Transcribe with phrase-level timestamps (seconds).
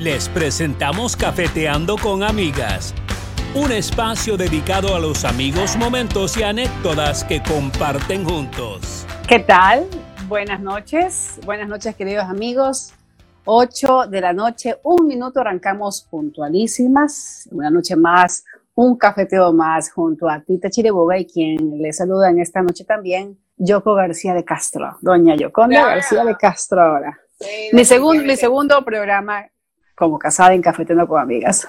[0.00, 2.94] Les presentamos Cafeteando con Amigas,
[3.54, 9.06] un espacio dedicado a los amigos, momentos y anécdotas que comparten juntos.
[9.28, 9.86] ¿Qué tal?
[10.26, 12.94] Buenas noches, buenas noches queridos amigos.
[13.44, 17.46] 8 de la noche, un minuto, arrancamos puntualísimas.
[17.52, 22.38] Una noche más, un cafeteo más junto a Tita Chiriboga y quien le saluda en
[22.40, 24.96] esta noche también, Yoko García de Castro.
[25.02, 27.20] Doña Yoconda García de Castro ahora.
[27.74, 29.44] mi, segundo, mi segundo programa
[30.00, 31.68] como casada en Cafeteando con Amigas.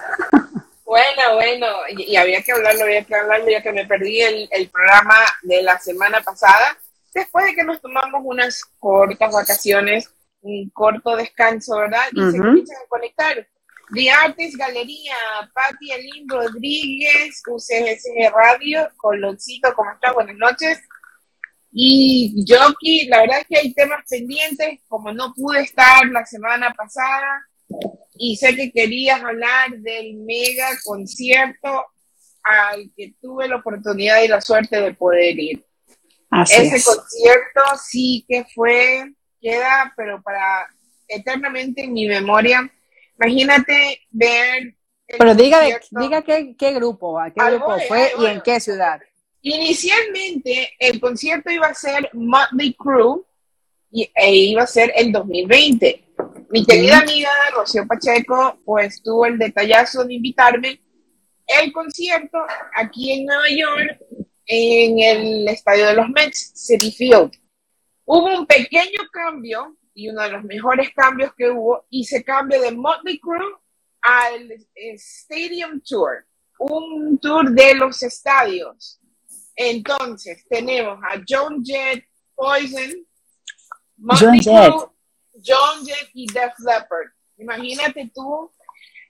[0.84, 1.66] Bueno, bueno,
[1.96, 5.62] y, había que hablarlo, había que hablarlo, ya que me perdí el, el programa de
[5.62, 6.76] la semana pasada,
[7.14, 10.10] después de que nos tomamos unas cortas vacaciones
[10.42, 12.04] un corto descanso, ¿verdad?
[12.12, 13.48] Y se comienzan a conectar.
[13.94, 15.14] The Artist Galería,
[15.54, 20.14] Patti Elin Rodríguez, UCSG Radio, Coloncito, ¿cómo estás?
[20.14, 20.80] Buenas noches.
[21.70, 26.72] Y Jockey, la verdad es que hay temas pendientes, como no pude estar la semana
[26.74, 27.46] pasada,
[28.14, 31.86] y sé que querías hablar del mega concierto
[32.42, 35.64] al que tuve la oportunidad y la suerte de poder ir.
[36.48, 40.66] Ese concierto sí que fue queda, pero para
[41.08, 42.70] eternamente en mi memoria.
[43.18, 44.74] Imagínate ver.
[45.06, 49.00] Pero diga, diga qué, qué, grupo, a qué grupo fue y en qué ciudad.
[49.42, 53.22] Inicialmente el concierto iba a ser Motley Crue
[53.90, 56.11] y, e iba a ser el 2020.
[56.52, 60.82] Mi querida amiga Rocío Pacheco pues tuvo el detallazo de invitarme
[61.46, 62.36] el concierto
[62.76, 63.98] aquí en Nueva York
[64.44, 67.32] en el estadio de los Mets, City Field.
[68.04, 72.60] Hubo un pequeño cambio y uno de los mejores cambios que hubo y se cambió
[72.60, 73.56] de Motley Crue
[74.02, 76.26] al Stadium Tour,
[76.58, 79.00] un tour de los estadios.
[79.56, 82.92] Entonces tenemos a John Jett, Poison,
[83.96, 84.92] Motley Crue,
[85.34, 87.10] John Jett y Def Leppard.
[87.38, 88.50] Imagínate tú.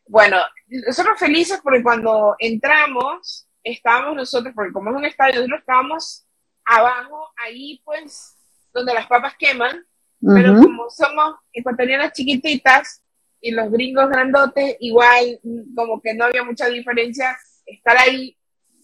[0.07, 0.39] Bueno,
[0.87, 6.27] nosotros felices porque cuando entramos, estábamos nosotros, porque como es un estadio, nosotros estábamos
[6.65, 8.37] abajo, ahí pues
[8.73, 9.85] donde las papas queman,
[10.21, 13.03] pero como somos ecuatorianas chiquititas
[13.41, 15.41] y los gringos grandotes, igual
[15.75, 17.37] como que no había mucha diferencia
[17.67, 18.37] estar ahí,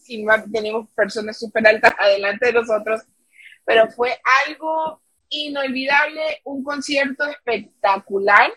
[0.03, 3.03] si tenemos personas súper altas adelante de nosotros,
[3.65, 8.51] pero fue algo inolvidable, un concierto espectacular.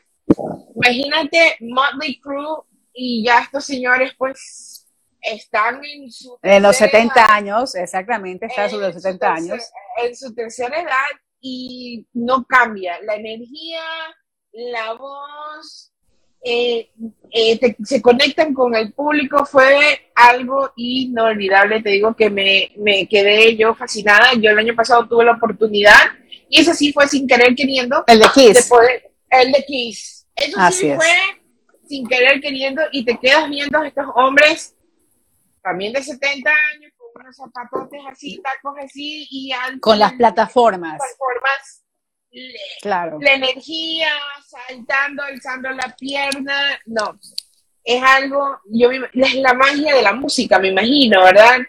[0.76, 4.88] Imagínate Motley Crue y ya estos señores pues
[5.22, 6.38] están en su...
[6.42, 9.64] En los 70 años, exactamente, está sobre los 70 años.
[10.04, 13.02] En su tercera edad y no cambia.
[13.02, 13.82] La energía,
[14.52, 15.92] la voz,
[16.44, 16.90] eh,
[17.32, 21.82] eh, se conectan con el público, fue algo inolvidable.
[21.82, 24.34] Te digo que me, me, quedé yo fascinada.
[24.34, 26.00] Yo el año pasado tuve la oportunidad,
[26.52, 28.04] y eso sí fue sin querer queriendo.
[28.08, 28.70] El de Kiss.
[29.30, 30.28] el de Kiss.
[30.36, 31.08] Eso sí fue
[31.88, 34.76] sin querer queriendo, y te quedas viendo a estos hombres
[35.62, 40.98] también de 70 años unos zapatotes así, tacos así y Con las plataformas.
[40.98, 41.84] Plataformas.
[42.82, 43.18] claro.
[43.22, 44.10] La energía,
[44.46, 47.20] saltando, alzando la pierna, no.
[47.84, 51.60] Es algo, yo es la magia de la música, me imagino, ¿verdad?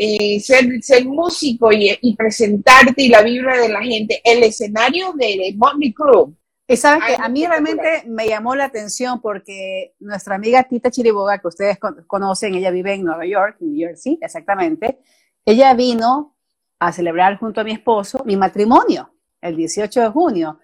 [0.00, 4.20] Eh, ser, ser músico y, presentarte y la vibra de la gente.
[4.22, 6.34] El escenario de Motley Crue
[6.70, 11.38] y sabes que a mí realmente me llamó la atención porque nuestra amiga Tita Chiriboga,
[11.38, 14.98] que ustedes conocen, ella vive en Nueva York, New Jersey, exactamente,
[15.46, 16.36] ella vino
[16.78, 19.10] a celebrar junto a mi esposo mi matrimonio
[19.40, 20.60] el 18 de junio.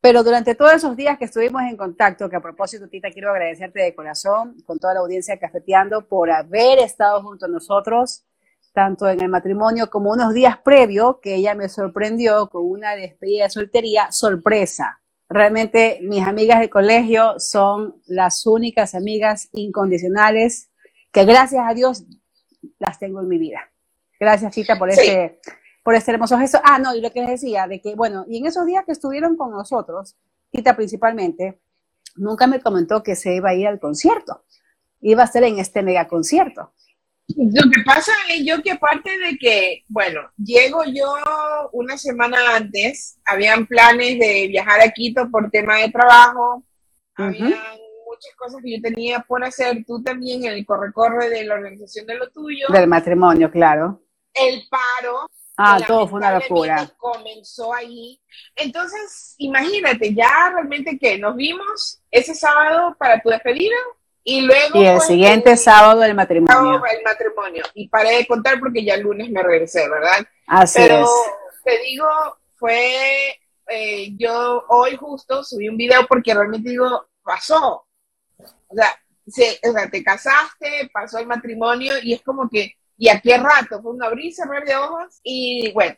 [0.00, 3.82] Pero durante todos esos días que estuvimos en contacto, que a propósito, Tita, quiero agradecerte
[3.82, 8.27] de corazón, con toda la audiencia cafeteando, por haber estado junto a nosotros,
[8.78, 13.42] tanto en el matrimonio como unos días previo, que ella me sorprendió con una despedida
[13.42, 20.70] de soltería sorpresa Realmente mis amigas de colegio son las únicas amigas incondicionales
[21.12, 22.04] que gracias a Dios
[22.78, 23.60] las tengo en mi vida.
[24.18, 25.40] Gracias, Tita, por este,
[25.84, 26.60] por este hermoso gesto.
[26.64, 28.92] Ah, no, y lo que les decía, de que, bueno, y en esos días que
[28.92, 30.16] estuvieron con nosotros,
[30.50, 31.60] Tita principalmente,
[32.16, 34.44] nunca me comentó que se iba a ir al concierto.
[35.00, 36.72] Iba a ser en este mega concierto.
[37.36, 41.14] Lo que pasa es yo que aparte de que, bueno, llego yo
[41.72, 46.64] una semana antes, habían planes de viajar a Quito por tema de trabajo,
[47.14, 47.50] habían
[48.06, 52.06] muchas cosas que yo tenía por hacer, tú también en el corre-corre de la organización
[52.06, 52.66] de lo tuyo.
[52.70, 54.02] Del matrimonio, claro.
[54.32, 55.28] El paro.
[55.58, 56.88] Ah, todo fue una locura.
[56.96, 58.20] Comenzó ahí.
[58.56, 63.76] Entonces, imagínate, ya realmente que nos vimos ese sábado para tu despedida
[64.28, 64.78] y luego.
[64.78, 66.82] Y el pues, siguiente sábado el matrimonio.
[66.84, 67.64] El matrimonio.
[67.72, 70.26] Y paré de contar porque ya el lunes me regresé, ¿verdad?
[70.46, 71.08] Así Pero
[71.64, 72.06] te digo,
[72.56, 73.40] fue.
[73.70, 77.86] Eh, yo hoy justo subí un video porque realmente digo, pasó.
[78.66, 83.08] O sea, se, o sea, te casaste, pasó el matrimonio y es como que, ¿y
[83.08, 83.80] a qué rato?
[83.80, 85.96] Fue un abrir y cerrar de ojos y bueno,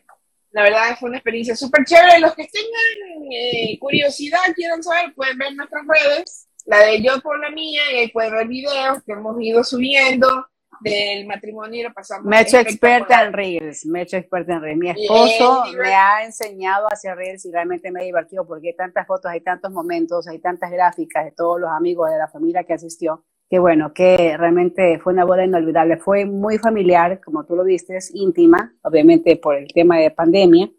[0.51, 2.19] la verdad fue una experiencia súper chévere.
[2.19, 7.39] Los que tengan eh, curiosidad, quieran saber, pueden ver nuestras redes, la de yo por
[7.39, 10.47] la mía, y ahí pueden ver videos que hemos ido subiendo
[10.81, 12.25] del matrimonio y lo pasamos.
[12.25, 14.79] Me he hecho experta en Reels, me he hecho experta en Reels.
[14.79, 19.05] Mi esposo me ha enseñado hacia Reels y realmente me he divertido porque hay tantas
[19.05, 22.73] fotos, hay tantos momentos, hay tantas gráficas de todos los amigos de la familia que
[22.73, 23.23] asistió.
[23.49, 25.97] Que bueno, que realmente fue una boda inolvidable.
[25.97, 30.71] Fue muy familiar, como tú lo viste, íntima, obviamente por el tema de pandemia,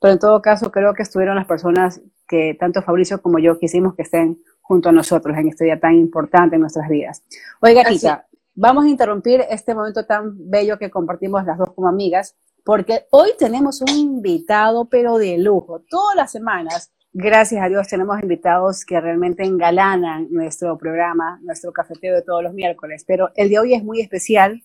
[0.00, 3.94] pero en todo caso creo que estuvieron las personas que tanto Fabricio como yo quisimos
[3.94, 4.38] que estén
[4.68, 7.24] junto a nosotros en este día tan importante en nuestras vidas.
[7.62, 12.36] Oiga, Tita, vamos a interrumpir este momento tan bello que compartimos las dos como amigas,
[12.64, 15.80] porque hoy tenemos un invitado, pero de lujo.
[15.88, 22.14] Todas las semanas, gracias a Dios, tenemos invitados que realmente engalanan nuestro programa, nuestro cafeteo
[22.14, 24.62] de todos los miércoles, pero el de hoy es muy especial.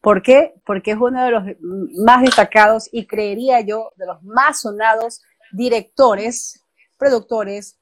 [0.00, 0.54] ¿Por qué?
[0.64, 1.44] Porque es uno de los
[2.06, 5.20] más destacados y creería yo de los más sonados
[5.52, 6.64] directores,
[6.96, 7.78] productores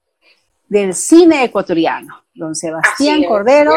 [0.69, 3.75] del cine ecuatoriano, don Sebastián Cordero,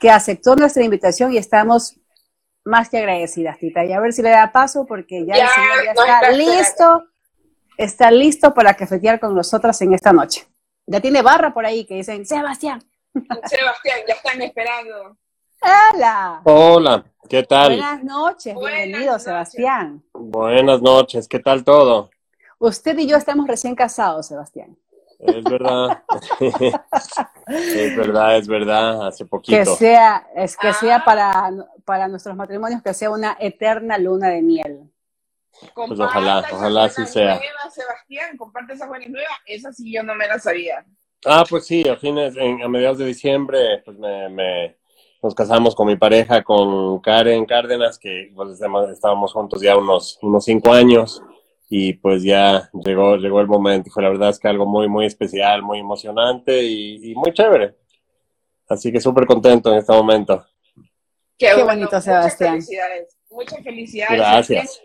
[0.00, 1.96] que aceptó nuestra invitación y estamos
[2.64, 3.84] más que agradecidas, Tita.
[3.84, 7.04] Y a ver si le da paso, porque ya, el señor ya está listo,
[7.76, 10.46] está listo para cafetear con nosotras en esta noche.
[10.86, 12.82] Ya tiene barra por ahí que dicen, Sebastián.
[13.14, 15.16] Sebastián, ya están esperando.
[15.94, 16.40] Hola.
[16.44, 17.76] Hola, ¿qué tal?
[17.76, 20.02] Buenas noches, bienvenido, Sebastián.
[20.12, 22.10] Buenas noches, ¿qué tal todo?
[22.58, 24.76] Usted y yo estamos recién casados, Sebastián.
[25.22, 26.02] Es verdad.
[27.46, 29.56] es verdad, es verdad, hace poquito.
[29.56, 31.48] Que sea, es que sea para,
[31.84, 34.90] para nuestros matrimonios, que sea una eterna luna de miel.
[35.76, 37.40] Pues ojalá, ojalá así sea.
[37.70, 40.84] Sebastián, comparte esa buena nueva, esa sí yo no me la sabía.
[41.24, 44.76] Ah, pues sí, a fines, a mediados de diciembre, pues me,
[45.22, 48.60] nos casamos con mi pareja, con Karen Cárdenas, que pues
[48.90, 51.22] estábamos juntos ya unos, unos cinco años
[51.74, 53.90] y pues ya llegó, llegó el momento.
[53.90, 57.76] Fue la verdad es que algo muy, muy especial, muy emocionante y, muy chévere.
[58.68, 60.46] Así que súper contento en este momento.
[61.38, 62.56] Qué, bonito, Sebastián.
[62.56, 63.16] Muchas felicidades.
[63.30, 64.18] Muchas felicidades.
[64.18, 64.82] Gracias.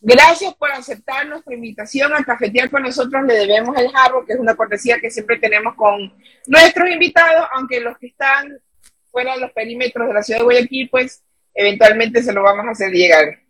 [0.00, 3.24] Gracias por aceptar nuestra invitación a cafetear con nosotros.
[3.24, 6.14] Le debemos el jarro, que es una cortesía que siempre tenemos con
[6.46, 8.56] nuestros invitados, aunque los que están
[9.10, 12.70] fuera de los perímetros de la ciudad de Guayaquil, pues eventualmente se lo vamos a
[12.70, 13.43] hacer llegar.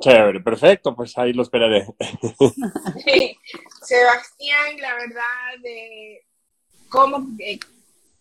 [0.00, 1.86] Chévere, perfecto, pues ahí lo esperaré.
[3.04, 3.38] Sí,
[3.82, 5.70] Sebastián, la verdad,
[6.88, 7.58] cómo eh,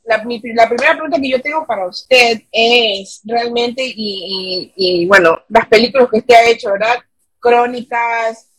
[0.04, 6.20] la, primera pregunta que yo tengo para usted es realmente, y, bueno, las películas que
[6.20, 6.98] usted ha hecho, ¿verdad?
[7.40, 8.50] Crónicas,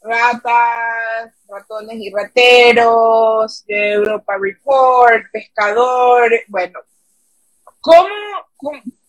[0.00, 6.80] ratas, ratones y rateros, Europa Report, pescador, bueno,
[7.80, 8.08] ¿cómo,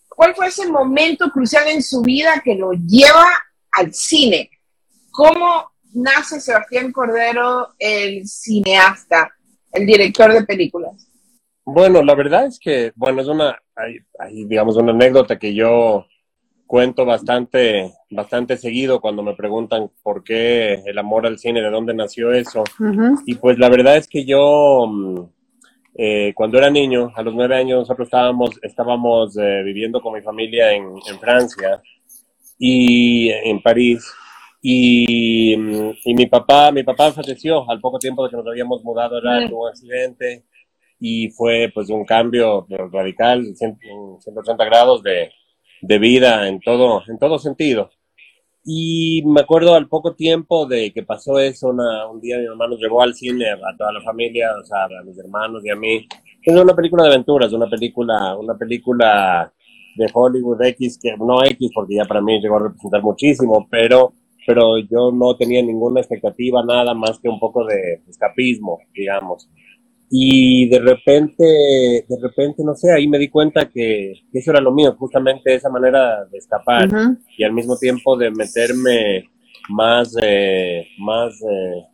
[0.08, 3.26] cuál fue ese momento crucial en su vida que lo lleva
[3.76, 4.50] al cine.
[5.10, 9.32] ¿Cómo nace Sebastián Cordero, el cineasta,
[9.72, 11.08] el director de películas?
[11.64, 16.06] Bueno, la verdad es que, bueno, es una, hay, digamos, una anécdota que yo
[16.66, 21.94] cuento bastante, bastante seguido cuando me preguntan por qué el amor al cine, de dónde
[21.94, 22.64] nació eso.
[23.24, 25.20] Y pues la verdad es que yo, mm,
[25.96, 30.20] eh, cuando era niño, a los nueve años, nosotros estábamos, estábamos eh, viviendo con mi
[30.20, 31.80] familia en, en Francia
[32.58, 34.04] y en París.
[34.62, 39.18] Y, y, mi papá, mi papá falleció al poco tiempo de que nos habíamos mudado,
[39.18, 39.52] era mm.
[39.52, 40.44] un accidente
[40.98, 45.30] y fue pues un cambio radical, 180 grados de,
[45.82, 47.90] de, vida en todo, en todo sentido.
[48.64, 52.80] Y me acuerdo al poco tiempo de que pasó eso, un día mi mamá nos
[52.80, 56.08] llevó al cine a toda la familia, o sea, a mis hermanos y a mí.
[56.42, 59.52] Es una película de aventuras, una película, una película
[59.96, 64.12] de Hollywood X, que no X porque ya para mí llegó a representar muchísimo, pero,
[64.46, 69.48] pero yo no tenía ninguna expectativa, nada más que un poco de escapismo, digamos.
[70.10, 74.72] Y de repente, de repente, no sé, ahí me di cuenta que, eso era lo
[74.72, 76.88] mío, justamente esa manera de escapar
[77.36, 79.30] y al mismo tiempo de meterme
[79.70, 81.84] más, eh, más, eh,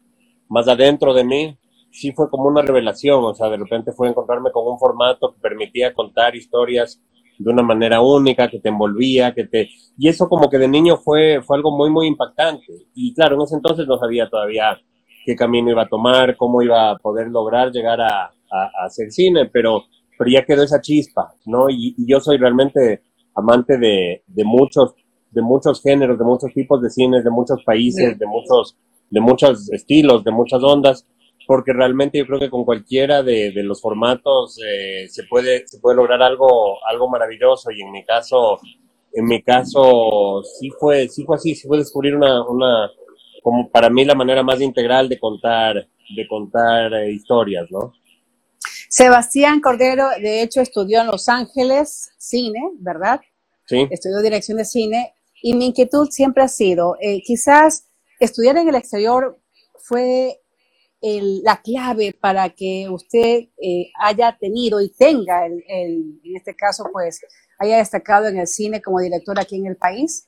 [0.49, 1.57] más adentro de mí.
[1.92, 5.40] Sí fue como una revelación, o sea, de repente fue encontrarme con un formato que
[5.40, 7.02] permitía contar historias
[7.40, 9.70] de una manera única, que te envolvía, que te...
[9.97, 12.66] Y eso como que de niño fue, fue algo muy, muy impactante.
[12.94, 14.78] Y claro, en ese entonces no sabía todavía
[15.25, 19.47] qué camino iba a tomar, cómo iba a poder lograr llegar a, a, hacer cine,
[19.47, 19.85] pero,
[20.18, 21.70] pero ya quedó esa chispa, ¿no?
[21.70, 23.02] Y, yo soy realmente
[23.35, 24.94] amante de, de, muchos,
[25.30, 28.76] de muchos géneros, de muchos tipos de cines, de muchos países, de muchos,
[29.09, 31.06] de muchos estilos, de muchas ondas
[31.50, 35.80] porque realmente yo creo que con cualquiera de, de los formatos eh, se, puede, se
[35.80, 38.61] puede lograr algo, algo maravilloso y en mi caso,
[39.12, 42.88] en mi caso sí fue, sí fue así, sí fue descubrir una, una,
[43.42, 47.95] como para mí la manera más integral de contar, de contar eh, historias, ¿no?
[48.88, 53.21] Sebastián Cordero, de hecho, estudió en Los Ángeles cine, ¿verdad?
[53.66, 53.88] Sí.
[53.90, 57.88] Estudió dirección de cine y mi inquietud siempre ha sido, eh, quizás
[58.21, 59.37] estudiar en el exterior
[59.80, 60.40] fue
[61.00, 66.54] el- la clave para que usted eh, haya tenido y tenga, el, el- en este
[66.54, 67.21] caso, pues,
[67.59, 70.26] haya destacado en el cine como director aquí en el país?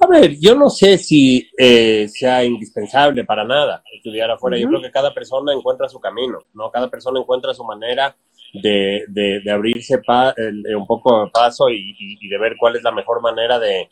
[0.00, 4.58] A ver, yo no sé si eh, sea indispensable para nada estudiar afuera.
[4.58, 6.70] Yo creo que cada persona encuentra su camino, ¿no?
[6.70, 8.16] Cada persona encuentra su manera
[8.62, 12.54] de, de, de abrirse pa- el- un poco de paso y, y- y de ver
[12.58, 13.88] cuál es la mejor manera de-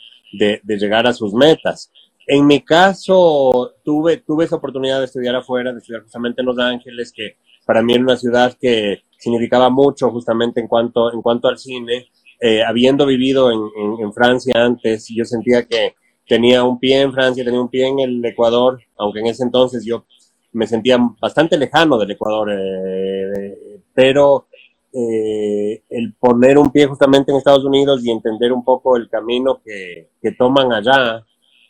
[0.62, 1.92] de llegar a sus metas.
[2.30, 6.58] En mi caso, tuve, tuve esa oportunidad de estudiar afuera, de estudiar justamente en Los
[6.58, 11.48] Ángeles, que para mí era una ciudad que significaba mucho justamente en cuanto, en cuanto
[11.48, 12.10] al cine.
[12.38, 15.94] Eh, habiendo vivido en, Francia antes, yo sentía que
[16.26, 19.82] tenía un pie en Francia, tenía un pie en el Ecuador, aunque en ese entonces
[19.86, 20.04] yo
[20.52, 24.48] me sentía bastante lejano del Ecuador, eh, pero
[24.92, 29.62] eh, el poner un pie justamente en Estados Unidos y entender un poco el camino
[29.64, 31.24] que, que toman allá,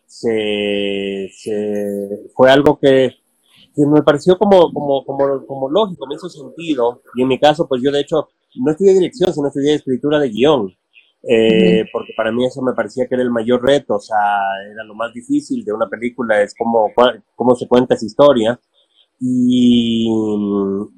[0.09, 3.11] se, se- fue algo que,
[3.75, 7.03] que me pareció como, como, como, como lógico, me hizo sentido.
[7.17, 10.31] Y en mi caso, pues yo de hecho no estudié dirección, sino estudié escritura de
[10.31, 10.75] guion.
[11.29, 14.17] Eh, porque para mí eso me parecía que era el mayor reto, o sea,
[14.73, 16.93] era lo más difícil de una película, es cómo,
[17.35, 18.59] cómo se cuenta esa historia.
[19.21, 20.09] Y,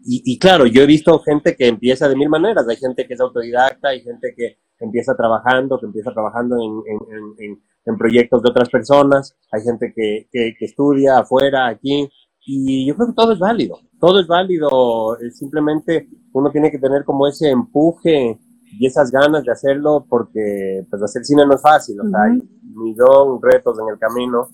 [0.04, 3.14] y, y claro, yo he visto gente que empieza de mil maneras, hay gente que
[3.14, 6.98] es autodidacta, hay gente que empieza trabajando, que empieza trabajando en, en,
[7.38, 7.50] en,
[7.86, 12.08] en- proyectos de otras personas, hay gente que, que, que estudia afuera, aquí,
[12.46, 17.04] y yo creo que todo es válido, todo es válido, simplemente uno tiene que tener
[17.04, 18.38] como ese empuje
[18.78, 22.38] y esas ganas de hacerlo porque pues hacer cine no es fácil, o sea, hay
[22.38, 24.48] un millón retos en el camino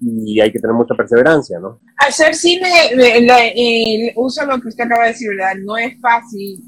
[0.00, 1.80] y hay que tener mucha perseverancia, ¿no?
[1.96, 5.54] Hacer cine, eh, la- eh, uso lo que usted acaba de decir, ¿verdad?
[5.64, 6.60] No es fácil,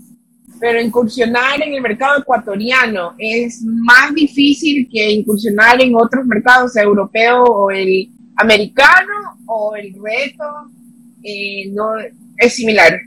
[0.59, 6.83] pero incursionar en el mercado ecuatoriano es más difícil que incursionar en otros mercados, sea
[6.83, 9.13] europeo o el americano,
[9.47, 10.45] o el reto
[11.23, 11.91] eh, no
[12.39, 12.99] es similar.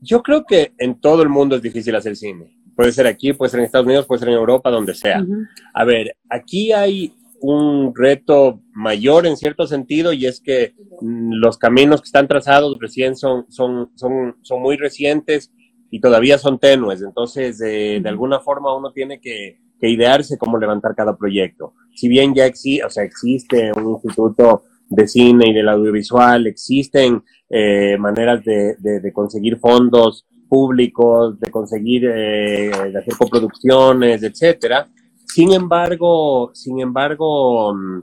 [0.00, 2.56] Yo creo que en todo el mundo es difícil hacer cine.
[2.76, 5.20] Puede ser aquí, puede ser en Estados Unidos, puede ser en Europa, donde sea.
[5.22, 5.38] Ujú.
[5.74, 7.12] A ver, aquí hay
[7.48, 12.76] un reto mayor en cierto sentido y es que mm, los caminos que están trazados
[12.80, 15.52] recién son, son, son, son muy recientes
[15.90, 17.02] y todavía son tenues.
[17.02, 21.74] Entonces, eh, de alguna forma uno tiene que, que idearse cómo levantar cada proyecto.
[21.94, 27.22] Si bien ya exi o sea, existe un instituto de cine y del audiovisual, existen
[27.48, 34.88] eh, maneras de, de, de conseguir fondos públicos, de conseguir, eh, de hacer coproducciones, etcétera.
[35.26, 38.02] Sin embargo, sin embargo, mm,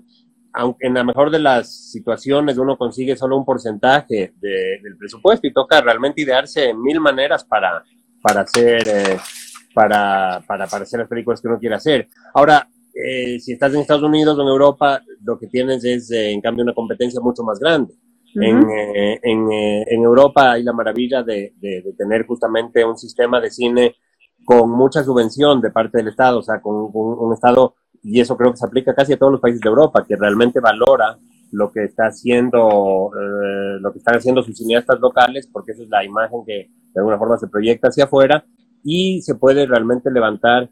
[0.53, 5.48] aunque en la mejor de las situaciones uno consigue solo un porcentaje de- del presupuesto
[5.48, 7.84] y toca realmente idearse mil maneras para,
[8.22, 9.18] para hacer, eh,
[9.74, 12.08] para, para, para hacer las películas que uno quiere hacer.
[12.36, 16.30] Ahora, eh, si estás en Estados Unidos o en Europa, lo que tienes es, eh,
[16.32, 17.96] en cambio, una competencia mucho más grande.
[18.36, 18.68] En,
[19.22, 23.96] en, en Europa hay la maravilla de, de- de tener justamente un sistema de cine
[24.45, 28.35] con mucha subvención de parte del Estado, o sea, con, con un Estado, y eso
[28.35, 31.17] creo que se aplica casi a todos los países de Europa, que realmente valora
[31.51, 35.89] lo que está haciendo, eh, lo que están haciendo sus cineastas locales, porque esa es
[35.89, 38.45] la imagen que de alguna forma se proyecta hacia afuera,
[38.83, 40.69] y se puede realmente levantar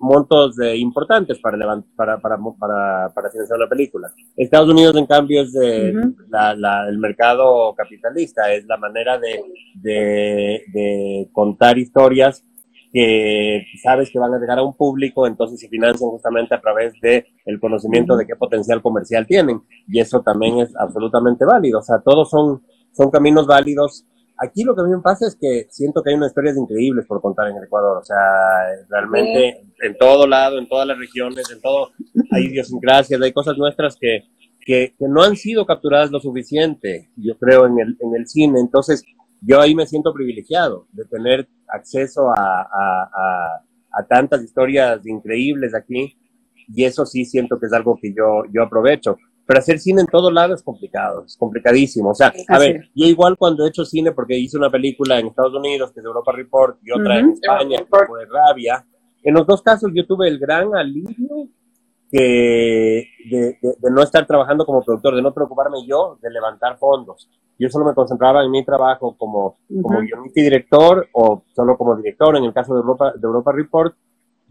[0.00, 1.56] montos eh, importantes para,
[1.96, 4.08] para, para, para, para financiar una película.
[4.36, 6.14] Estados Unidos, en cambio, es de, Ujú.
[6.28, 9.42] la, la- el mercado capitalista, es la manera de,
[9.74, 12.44] de, de contar historias
[12.92, 16.94] que sabes que van a llegar a un público, entonces se financian justamente a través
[17.02, 19.62] de el conocimiento de qué potencial comercial tienen.
[19.86, 21.80] Y eso también es absolutamente válido.
[21.80, 24.06] O sea, todos son, son caminos válidos.
[24.38, 27.06] Aquí lo que a mí me pasa es que siento que hay unas historias increíbles
[27.06, 27.98] por contar en el Ecuador.
[27.98, 28.16] O sea,
[28.88, 31.90] realmente en todo lado, en todas las regiones, en todo,
[32.30, 34.24] hay idiosincrasias, hay cosas nuestras que,
[34.64, 38.60] que, que no han sido capturadas lo suficiente, yo creo, en el, en el cine.
[38.60, 39.04] Entonces,
[39.40, 45.74] yo ahí me siento privilegiado de tener acceso a, a, a, a tantas historias increíbles
[45.74, 46.16] aquí
[46.68, 49.16] y eso sí siento que es algo que yo, yo aprovecho.
[49.46, 52.10] Pero hacer cine en todo lado es complicado, es complicadísimo.
[52.10, 55.18] O sea, a Así ver, yo igual cuando he hecho cine, porque hice una película
[55.18, 57.34] en Estados Unidos, que es Europa Report, y otra en Ujú.
[57.34, 58.84] España, Europa que fue Rabia,
[59.22, 61.48] en los dos casos yo tuve el gran alivio
[62.10, 63.58] que de,
[63.90, 67.28] no estar trabajando como productor, de no preocuparme yo de levantar fondos.
[67.58, 71.96] Yo solo me concentraba en mi trabajo como, como guionista y director o solo como
[71.96, 73.94] director en el caso de Europa, de Europa Report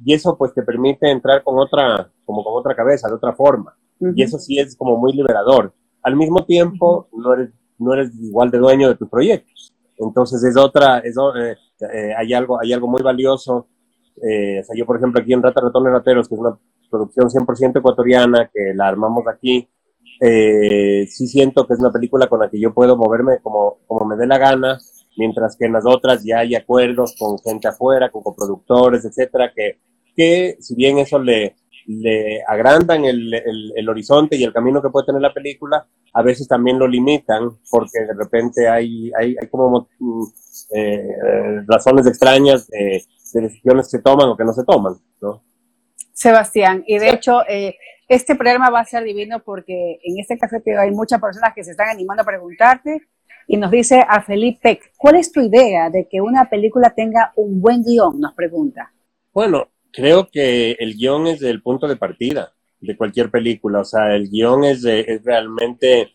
[0.04, 3.76] y eso pues te permite entrar con otra, como con otra cabeza, de otra forma.
[4.16, 5.74] Y eso sí es como muy liberador.
[6.04, 7.50] Al mismo tiempo, no, eres,
[7.80, 9.74] no eres igual de dueño de tus proyectos.
[9.98, 11.56] Entonces es otra, es, eh,
[11.92, 13.68] eh, hay, algo, hay algo muy valioso.
[14.22, 16.58] Eh, o sea, yo, por ejemplo, aquí en Rata Ratones Rateros, que es una
[16.90, 19.68] producción 100% ecuatoriana, que la armamos aquí,
[20.20, 24.16] sí siento que es una película con la que yo puedo moverme como, como me
[24.16, 24.80] dé la gana,
[25.18, 29.80] mientras que en las otras ya hay acuerdos con gente afuera, con coproductores, etcétera, que,
[30.16, 31.56] que si bien eso le,
[31.88, 36.48] le agrandan el, el, horizonte y el camino que puede tener la película, a veces
[36.48, 40.24] también lo limitan porque de repente hay, hay, hay como mm,
[40.76, 43.04] eh, razones extrañas de,
[43.34, 45.44] decisiones que se toman o que no se toman, ¿no?
[46.18, 50.60] Sebastián, y de hecho, eh, este programa va a ser divino porque en este café
[50.76, 53.04] hay muchas personas que se están animando a preguntarte
[53.46, 57.62] y nos dice a Felipe, ¿cuál es tu idea de que una película tenga un
[57.62, 58.20] buen guion?
[58.20, 58.92] Nos pregunta.
[59.32, 63.82] Bueno, creo que el guion es el punto de partida de cualquier película.
[63.82, 66.14] O sea, el guion es, es realmente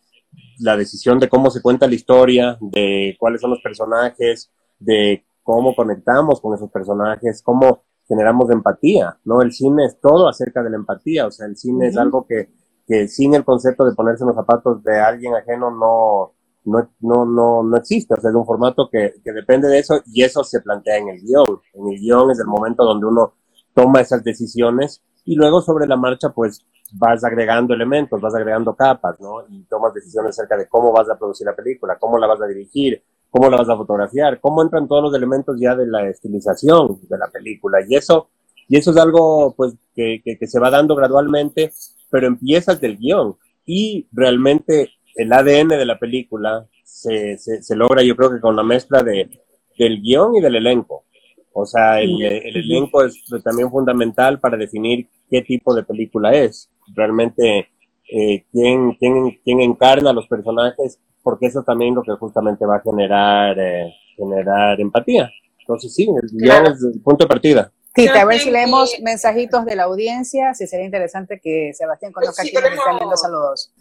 [0.58, 5.76] la decisión de cómo se cuenta la historia, de cuáles son los personajes, de cómo
[5.76, 9.40] conectamos con esos personajes, cómo generamos empatía, ¿no?
[9.40, 12.50] El cine es todo acerca de la empatía, o sea, el cine es algo que,
[12.86, 17.24] que sin el concepto de ponerse en los zapatos de alguien ajeno no, no, no,
[17.24, 20.44] no, no existe, o sea, es un formato que, que depende de eso y eso
[20.44, 21.60] se plantea en el guion.
[21.72, 23.32] En el guion es el momento donde uno
[23.72, 29.18] toma esas decisiones y luego sobre la marcha pues vas agregando elementos, vas agregando capas,
[29.20, 29.46] ¿no?
[29.48, 32.46] Y tomas decisiones acerca de cómo vas a producir la película, cómo la vas a
[32.46, 33.02] dirigir,
[33.32, 37.16] cómo la vas a fotografiar, cómo entran todos los elementos ya de la estilización de
[37.16, 37.78] la película.
[37.88, 38.28] Y eso,
[38.68, 41.72] y eso es algo pues que, que, se va dando gradualmente,
[42.10, 48.02] pero empiezas del guion y realmente el ADN de la película se, se, se logra
[48.02, 49.30] yo creo que con la mezcla de,
[49.78, 51.06] del guion y del elenco.
[51.54, 56.70] O sea, el, elenco es también fundamental para definir qué tipo de película es.
[56.94, 57.70] Realmente,
[58.10, 62.76] eh, quién, quién, quién encarna a los personajes, porque eso también lo que justamente va
[62.76, 65.30] a generar, eh, generar empatía.
[65.60, 67.72] Entonces, sí, guion es el punto de partida.
[67.94, 72.42] Sí, a ver si leemos mensajitos de la audiencia, si sería interesante que Sebastián conozca
[72.42, 73.72] a quienes están viendo saludos.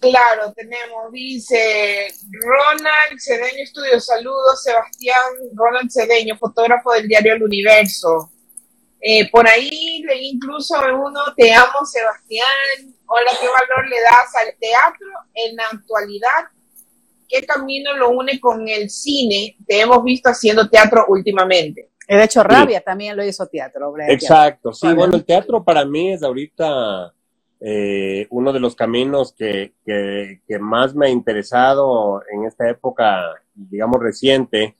[0.00, 2.08] Claro, tenemos, dice
[2.40, 5.16] Ronald Cedeño Estudio, saludos, Sebastián
[5.54, 8.32] Ronald Cedeño, fotógrafo del diario El Universo.
[9.00, 14.56] Eh, por ahí leí incluso uno, te amo Sebastián, hola, ¿qué valor le das al
[14.58, 16.50] teatro en la actualidad?
[17.32, 19.56] ¿Qué camino lo une con el cine?
[19.66, 21.92] Te hemos visto haciendo teatro últimamente.
[22.06, 23.94] De hecho, Rabia también lo hizo teatro.
[24.06, 27.14] Exacto, sí, bueno, el teatro para mí es ahorita
[27.58, 33.22] eh, uno de los caminos que, que, más me ha interesado en esta época,
[33.54, 34.76] digamos, reciente.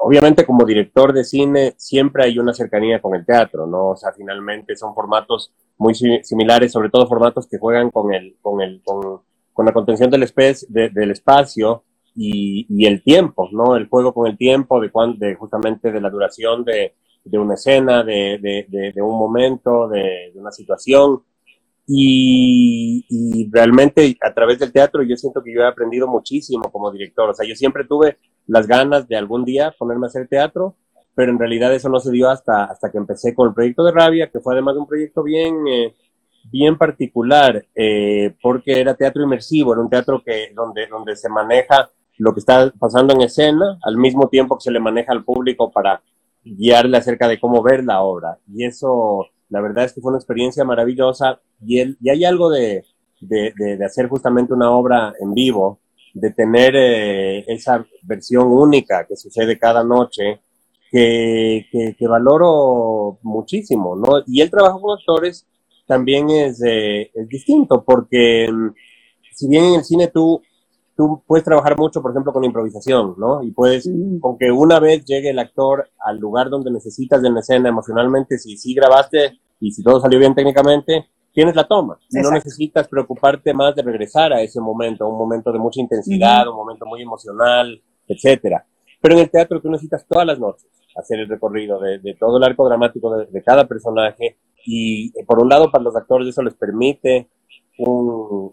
[0.00, 3.90] Obviamente como director de cine siempre hay una cercanía con el teatro, ¿no?
[3.90, 8.60] O sea, finalmente son formatos muy similares, sobre todo formatos que juegan con, el, con,
[8.60, 9.22] el, con,
[9.60, 10.26] con la contención del,
[10.70, 11.84] del espacio
[12.16, 13.76] y, y, el tiempo, ¿no?
[13.76, 18.02] El juego con el tiempo, de, de justamente de la duración de, de una escena,
[18.02, 21.22] de, de, de un momento, de, una situación.
[21.86, 27.28] Y, realmente a través del teatro yo siento que yo he aprendido muchísimo como director.
[27.28, 30.74] O sea, yo siempre tuve las ganas de algún día ponerme a hacer teatro,
[31.14, 33.92] pero en realidad eso no se dio hasta, hasta que empecé con el proyecto de
[33.92, 35.94] Rabia, que fue además de un proyecto bien, eh,
[36.50, 41.90] bien particular, eh, porque era teatro inmersivo, era un teatro que, donde, donde se maneja
[42.18, 45.70] lo que está pasando en escena, al mismo tiempo que se le maneja al público
[45.70, 46.02] para
[46.44, 48.38] guiarle acerca de cómo ver la obra.
[48.52, 52.84] Y eso la verdad es que fue una experiencia maravillosa y, y hay algo de,
[53.20, 55.80] de, de, hacer justamente una obra en vivo,
[56.14, 60.40] de tener eh, esa versión única que sucede cada noche,
[60.90, 64.24] que, que, valoro muchísimo, ¿no?
[64.26, 65.46] Y el trabajo con actores
[65.90, 68.68] también es, eh, es distinto, porque mm,
[69.34, 70.40] si bien en el cine tú
[70.96, 73.42] tú puedes trabajar mucho, por ejemplo, con improvisación, ¿no?
[73.42, 73.88] Y puedes,
[74.20, 78.38] con que una vez llegue el actor al lugar donde necesitas de la escena emocionalmente,
[78.38, 81.98] si sí grabaste y si todo salió bien técnicamente, tienes la toma.
[82.10, 86.46] Y no necesitas preocuparte más de regresar a ese momento, un momento de mucha intensidad,
[86.46, 88.66] un momento muy emocional, etcétera.
[89.00, 92.44] Pero en el teatro tú necesitas todas las noches hacer el recorrido de, todo el
[92.44, 96.54] arco dramático de, de, cada personaje y por un lado para los actores eso les
[96.54, 97.28] permite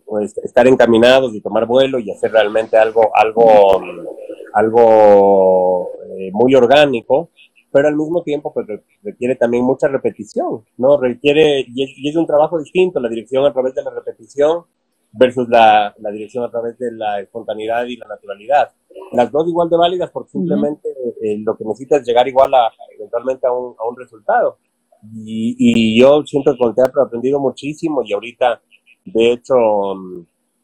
[0.06, 3.82] pues, estar encaminados y tomar vuelo y hacer realmente algo, algo,
[4.54, 7.30] algo eh, muy orgánico.
[7.72, 8.66] pero al mismo tiempo pues,
[9.04, 10.98] requiere también mucha repetición, ¿no?
[11.00, 14.64] Requiere, y es, un trabajo distinto, la dirección a través de la repetición
[15.12, 18.70] versus la, la, dirección a través de la espontaneidad y la naturalidad.
[19.12, 20.90] Las dos igual de válidas porque simplemente
[21.22, 24.58] eh, lo que necesitas es llegar igual a, eventualmente a un, a un resultado.
[25.14, 28.62] Y, y, yo que con teatro he aprendido muchísimo y ahorita,
[29.06, 29.56] de hecho,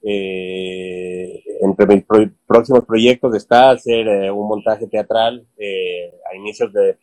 [0.06, 2.03] eh, entre mis
[2.45, 6.97] próximos proyectos está hacer eh, un montaje teatral eh, a inicios de,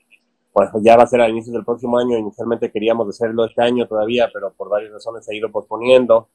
[0.52, 3.86] bueno, ya va a ser a inicios del próximo año, inicialmente queríamos hacerlo este año
[3.86, 6.28] todavía, pero por varias razones se ha ido posponiendo,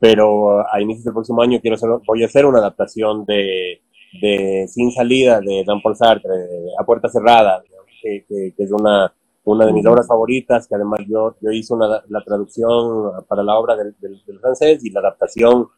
[0.00, 3.82] pero a inicios del próximo año quiero hacer, voy a hacer una adaptación de,
[4.20, 6.34] de Sin Salida de Jean Paul Sartre,
[6.78, 7.62] a puerta cerrada,
[8.02, 9.12] que, que, es una,
[9.44, 13.58] una de mis obras favoritas, que además yo, yo hice una, la traducción para la
[13.58, 15.68] obra del, del, del francés y la adaptación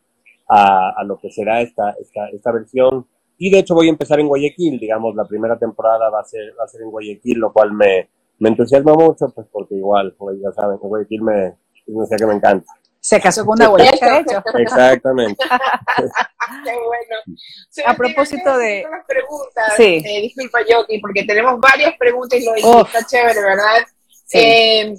[0.48, 3.06] a, lo que será esta, esta, esta versión.
[3.38, 6.52] Y de hecho voy a empezar en Guayaquil, digamos, la primera temporada va a ser,
[6.58, 10.32] va a ser en Guayaquil, lo cual me, me entusiasma mucho, pues porque igual, como
[10.32, 11.54] ya saben, en Guayaquil me,
[11.86, 12.72] no sé que me encanta.
[13.00, 14.42] Se casó con una guayaca, de hecho.
[14.58, 15.42] Exactamente.
[16.64, 17.16] Qué bueno.
[17.86, 18.84] a propósito de...
[18.90, 20.02] Las preguntas, sí.
[20.04, 23.86] Eh, disculpa, Yoki, porque tenemos varias preguntas y lo está chévere, ¿verdad?
[24.26, 24.38] Sí.
[24.38, 24.94] Eh,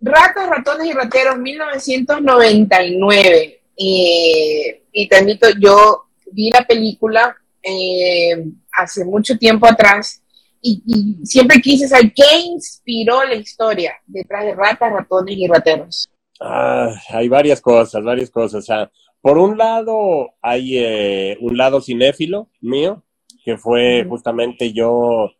[0.00, 3.60] Ratas, ratones y rateros, 1999.
[3.76, 10.22] Eh, y te admito, yo vi la película eh, hace mucho tiempo atrás
[10.62, 16.08] y, siempre quise saber qué inspiró la historia detrás de ratas, ratones y rateros.
[16.40, 18.62] Ah, hay varias cosas, varias cosas.
[18.62, 23.02] O sea, por un lado, hay eh, un lado cinéfilo mío,
[23.44, 25.30] que fue justamente yo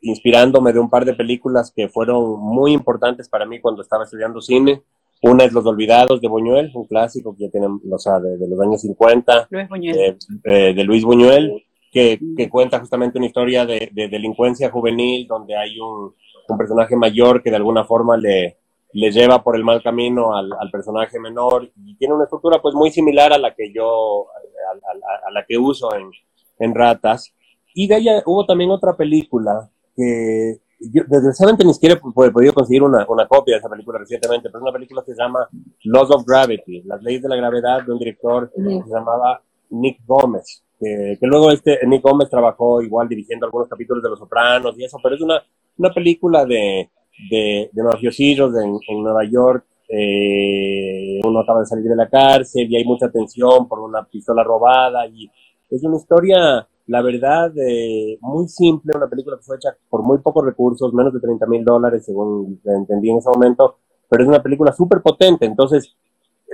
[0.00, 4.40] inspirándome de un par de películas que fueron muy importantes para mí cuando estaba estudiando
[4.40, 4.82] cine.
[5.22, 8.60] Una es Los Olvidados de Buñuel, un clásico que ya tienen, o sea, de, los
[8.60, 10.16] años 50, Luis Buñuel.
[10.44, 15.56] Eh, de Luis Buñuel, que, que, cuenta justamente una historia de, de, delincuencia juvenil donde
[15.56, 16.14] hay un,
[16.48, 18.57] un, personaje mayor que de alguna forma le,
[18.92, 22.74] le lleva por el mal camino al, al, personaje menor y tiene una estructura pues
[22.74, 26.10] muy similar a la que yo, a, a, a la que uso en,
[26.58, 27.34] en Ratas.
[27.74, 32.82] Y de ella hubo también otra película que yo desgraciadamente ni siquiera he podido conseguir
[32.82, 35.48] una, una, copia de esa película recientemente, pero es una película que se llama
[35.84, 40.00] Laws of Gravity, las leyes de la gravedad de un director que se llamaba Nick
[40.06, 44.78] Gómez, que, que, luego este Nick Gómez trabajó igual dirigiendo algunos capítulos de Los Sopranos
[44.78, 45.42] y eso, pero es una,
[45.76, 46.90] una película de,
[47.30, 52.66] de, de mafiosillos en, en Nueva York, eh, uno acaba de salir de la cárcel
[52.70, 55.30] y hay mucha tensión por una pistola robada y
[55.70, 60.18] es una historia la verdad, eh, muy simple, una película que fue hecha por muy
[60.18, 63.76] pocos recursos, menos de 30 mil dólares, según entendí en ese momento,
[64.08, 65.44] pero es una película súper potente.
[65.44, 65.94] Entonces,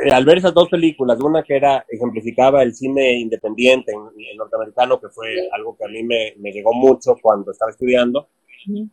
[0.04, 5.00] eh, al ver esas dos películas, una que era, ejemplificaba el cine independiente en, norteamericano,
[5.00, 8.26] que fue algo que a mí me, me llegó mucho cuando estaba estudiando,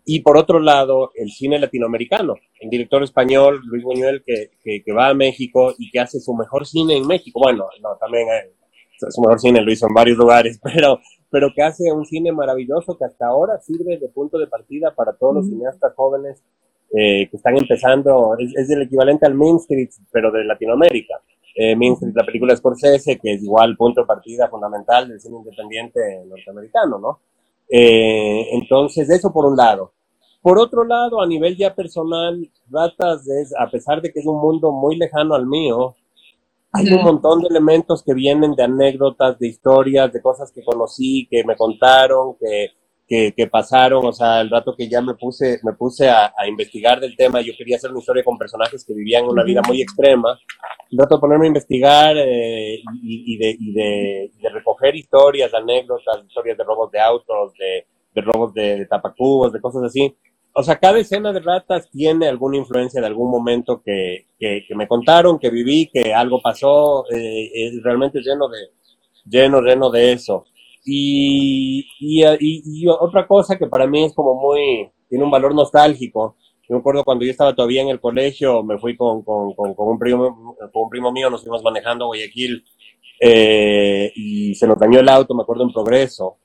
[0.06, 4.92] y por otro lado, el cine latinoamericano, el director español, Luis Buñuel, que, que, que
[4.94, 7.40] va a México y que hace su mejor cine en México.
[7.42, 8.52] Bueno, no, también eh,
[9.10, 11.00] su mejor cine lo hizo en varios lugares, pero
[11.32, 15.14] pero que hace un cine maravilloso que hasta ahora sirve de punto de partida para
[15.14, 16.44] todos los cineastas jóvenes
[16.94, 18.36] eh, que están empezando.
[18.38, 21.16] Es, es, el equivalente al Main Street, pero de Latinoamérica.
[21.56, 25.38] Eh, Main Street, la película Scorsese, que es igual punto de partida fundamental del cine
[25.38, 27.20] independiente norteamericano, ¿no?
[27.74, 29.94] Eh, entonces, eso por un lado.
[30.42, 34.42] Por otro lado, a nivel ya personal, Ratas, es, a pesar de que es un
[34.42, 35.96] mundo muy lejano al mío,
[36.74, 41.28] hay un montón de elementos que vienen de anécdotas, de historias, de cosas que conocí,
[41.30, 42.72] que me contaron, que,
[43.12, 44.06] que, que pasaron.
[44.06, 47.42] O sea, el rato que ya me puse, me puse a, a, investigar del tema,
[47.42, 50.40] yo quería hacer una historia con personajes que vivían una vida muy extrema.
[50.90, 55.54] El rato de ponerme a investigar eh, y, y, de, y, de, de, recoger historias,
[55.54, 60.16] anécdotas, historias de robos de autos, de, de robos de, tapacubos, de cosas así
[60.54, 64.76] o sea, cada escena de ratas tiene alguna influencia de algún momento que, que, que
[64.76, 68.58] me contaron, que viví, que algo pasó, eh, es realmente lleno de,
[69.26, 70.46] lleno, lleno de eso.
[70.84, 76.38] Y, y, y, otra cosa que para mí es como muy, tiene un valor nostálgico.
[76.68, 79.74] Yo me acuerdo cuando yo estaba todavía en el colegio, me fui con, con, con,
[79.76, 82.64] con un, primo, con un primo mío, nos fuimos manejando a Guayaquil
[83.20, 86.38] eh, y se nos dañó el auto, me acuerdo en progreso.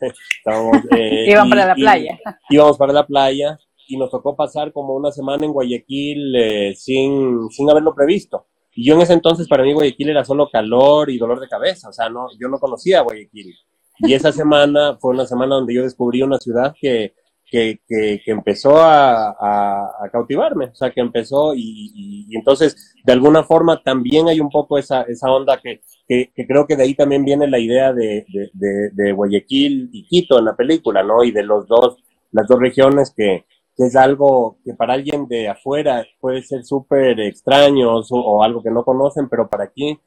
[0.38, 2.18] Estábamos, eh, Iban para la playa.
[2.50, 3.58] íbamos para la playa
[3.88, 8.46] y nos tocó pasar como una semana en Guayaquil eh, sin, sin haberlo previsto.
[8.74, 11.88] Y yo en ese entonces para mí Guayaquil era solo calor y dolor de cabeza,
[11.88, 13.54] o sea, no, yo no conocía Guayaquil.
[14.00, 17.14] Y esa semana fue una semana donde yo descubrí una ciudad que,
[17.46, 22.36] que, que, que empezó a, a, a, cautivarme, o sea, que empezó y, y, y,
[22.36, 26.66] entonces de alguna forma también hay un poco esa, esa onda que, que, que, creo
[26.66, 30.46] que de ahí también viene la idea de, de, de, de, Guayaquil y Quito en
[30.46, 31.22] la película, ¿no?
[31.22, 31.96] Y de los dos,
[32.32, 33.44] las dos regiones, que,
[33.76, 38.84] es algo que para alguien de afuera puede ser súper extraño o, algo que no
[38.84, 39.98] conocen, pero para aquí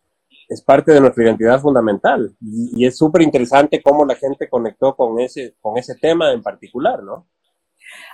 [0.49, 2.36] es parte de nuestra identidad fundamental.
[2.41, 6.41] Y, y es súper interesante cómo la gente conectó con ese, con ese tema en
[6.41, 7.27] particular, ¿no?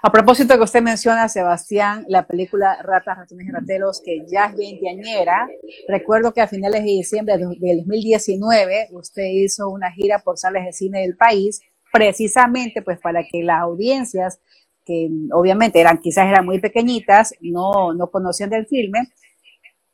[0.02, 4.56] A propósito que usted menciona, Sebastián, la película Ratas, Ratones y Rateros, que ya es
[4.56, 5.48] veinteañera,
[5.88, 10.74] recuerdo que a finales de diciembre del 2019 usted hizo una gira por salas de
[10.74, 11.62] cine del país,
[11.92, 14.40] precisamente pues para que las audiencias,
[14.86, 19.00] que obviamente eran quizás eran muy pequeñitas, no, no conocían del filme,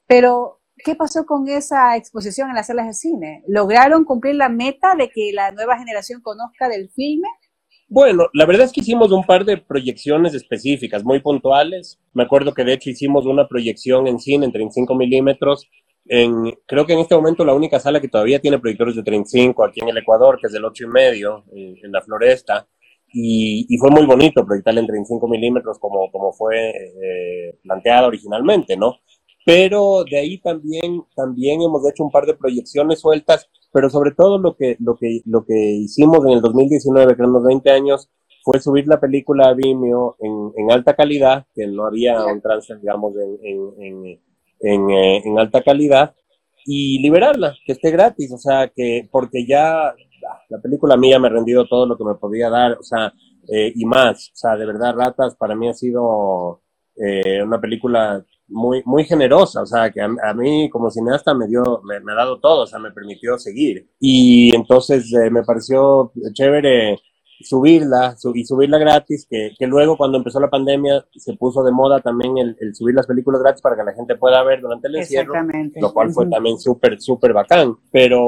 [0.07, 3.43] pero ¿qué pasó con esa exposición en las salas de cine?
[3.47, 7.27] ¿Lograron cumplir la meta de que la nueva generación conozca del filme?
[7.91, 11.99] Bueno, la verdad es que hicimos un par de proyecciones específicas, muy puntuales.
[12.13, 15.67] Me acuerdo que de hecho hicimos una proyección en cine en 35 milímetros.
[16.05, 19.63] En, creo que en este momento la única sala que todavía tiene proyectores de 35
[19.63, 22.67] aquí en el Ecuador, que es del 8 y medio, eh, en la Floresta.
[23.11, 28.97] Y, fue muy bonito proyectarla en 35 milímetros como, como fue eh, planteada originalmente, ¿no?
[29.45, 34.37] Pero de ahí también, también hemos hecho un par de proyecciones sueltas pero sobre todo
[34.37, 38.09] lo que, lo que, lo que hicimos en el 2019, que eran los 20 años,
[38.43, 42.79] fue subir la película a Vimeo en, en alta calidad, que no había un transfer,
[42.79, 44.19] digamos, en, en,
[44.61, 46.15] en, eh, en, alta calidad,
[46.65, 49.93] y liberarla, que esté gratis, o sea, que, porque ya
[50.49, 53.13] la película mía me ha rendido todo lo que me podía dar, o sea,
[53.47, 56.61] eh, y más, o sea, de verdad, Ratas para mí ha sido
[56.95, 61.81] eh, una película muy, muy generosa, o sea, que a, mí como cineasta me dio,
[61.83, 63.89] me, ha dado todo, o sea, me permitió seguir.
[63.99, 66.99] Y entonces eh, me pareció chévere
[67.39, 71.99] subirla y subirla gratis, que, que, luego cuando empezó la pandemia se puso de moda
[71.99, 74.95] también el, el, subir las películas gratis para que la gente pueda ver durante el
[74.97, 75.33] encierro,
[75.75, 77.75] lo cual fue también súper, súper bacán.
[77.91, 78.19] Pero,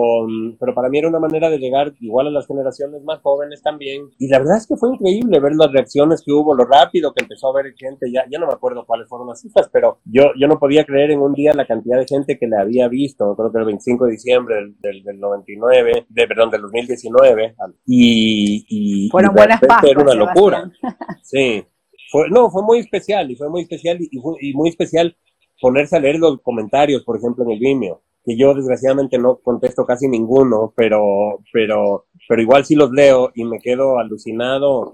[0.60, 4.10] pero para mí era una manera de llegar igual a las generaciones más jóvenes también.
[4.18, 7.24] Y la verdad es que fue increíble ver las reacciones que hubo, lo rápido que
[7.24, 10.32] empezó a ver gente, ya, ya no me acuerdo cuáles fueron las cifras, pero yo,
[10.40, 13.36] yo no podía creer en un día la cantidad de gente que le había visto,
[13.36, 19.01] creo que el 25 de diciembre del, del, 99, de, perdón, del 2019, y, y
[19.10, 20.72] fueron buenas Pascuas, Era una locura.
[21.24, 21.64] Sí.
[22.12, 25.16] Fue, no, fue muy especial y fue muy especial y, muy especial
[25.62, 29.86] ponerse a leer los comentarios, por ejemplo, en el Vimeo, que yo desgraciadamente no contesto
[29.86, 34.92] casi ninguno, pero, pero, pero igual sí los leo y me quedo alucinado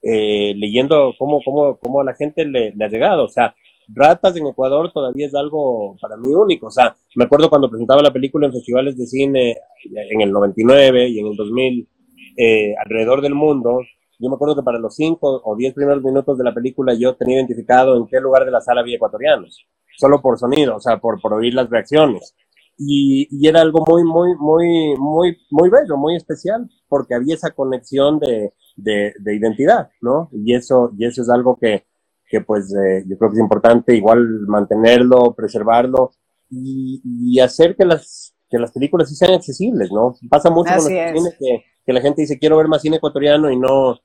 [0.00, 3.24] eh, leyendo cómo, cómo, cómo a la gente le, le, ha llegado.
[3.24, 3.54] O sea,
[3.88, 6.68] Ratas en Ecuador todavía es algo para mí único.
[6.68, 11.08] O sea, me acuerdo cuando presentaba la película en festivales de cine en el 99
[11.08, 11.88] y en el 2000
[12.36, 13.80] eh, alrededor del mundo.
[14.18, 17.14] Yo me acuerdo que para los cinco o diez primeros minutos de la película yo
[17.16, 20.98] tenía identificado en qué lugar de la sala había ecuatorianos, solo por sonido, o sea,
[20.98, 22.34] por, por oír las reacciones.
[22.78, 27.52] Y, y, era algo muy, muy, muy, muy, muy bello, muy especial, porque había esa
[27.52, 30.28] conexión de, de, de identidad, ¿no?
[30.30, 31.84] Y eso, y eso es algo que,
[32.28, 36.12] que pues eh, yo creo que es importante igual mantenerlo, preservarlo
[36.50, 40.14] y, y hacer que las, que las películas sí sean accesibles, ¿no?
[40.28, 43.56] Pasa mucho con los que que la gente dice quiero ver más cine ecuatoriano y
[43.56, 43.98] no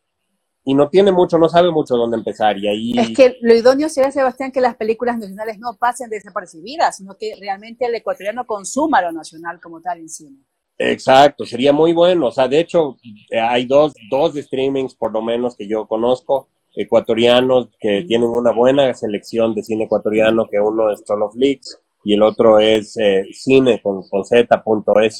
[0.63, 3.89] y no tiene mucho, no sabe mucho dónde empezar y ahí es que lo idóneo
[3.89, 9.01] sería Sebastián que las películas nacionales no pasen desapercibidas, sino que realmente el ecuatoriano consuma
[9.01, 10.37] lo nacional como tal en cine.
[10.77, 12.27] Exacto, sería muy bueno.
[12.27, 12.97] O sea, de hecho,
[13.31, 18.93] hay dos, dos streamings por lo menos que yo conozco, ecuatorianos, que tienen una buena
[18.93, 23.79] selección de cine ecuatoriano, que uno es Solo Flix y el otro es eh, cine
[23.81, 25.19] con, con Z.es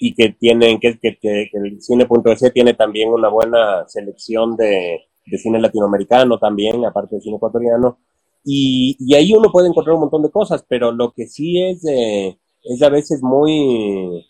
[0.00, 5.38] y que tienen, que, que, que, el cine.es tiene también una buena selección de, de,
[5.38, 7.98] cine latinoamericano también, aparte del cine ecuatoriano.
[8.44, 11.84] Y, y, ahí uno puede encontrar un montón de cosas, pero lo que sí es,
[11.84, 14.24] eh, es a veces muy,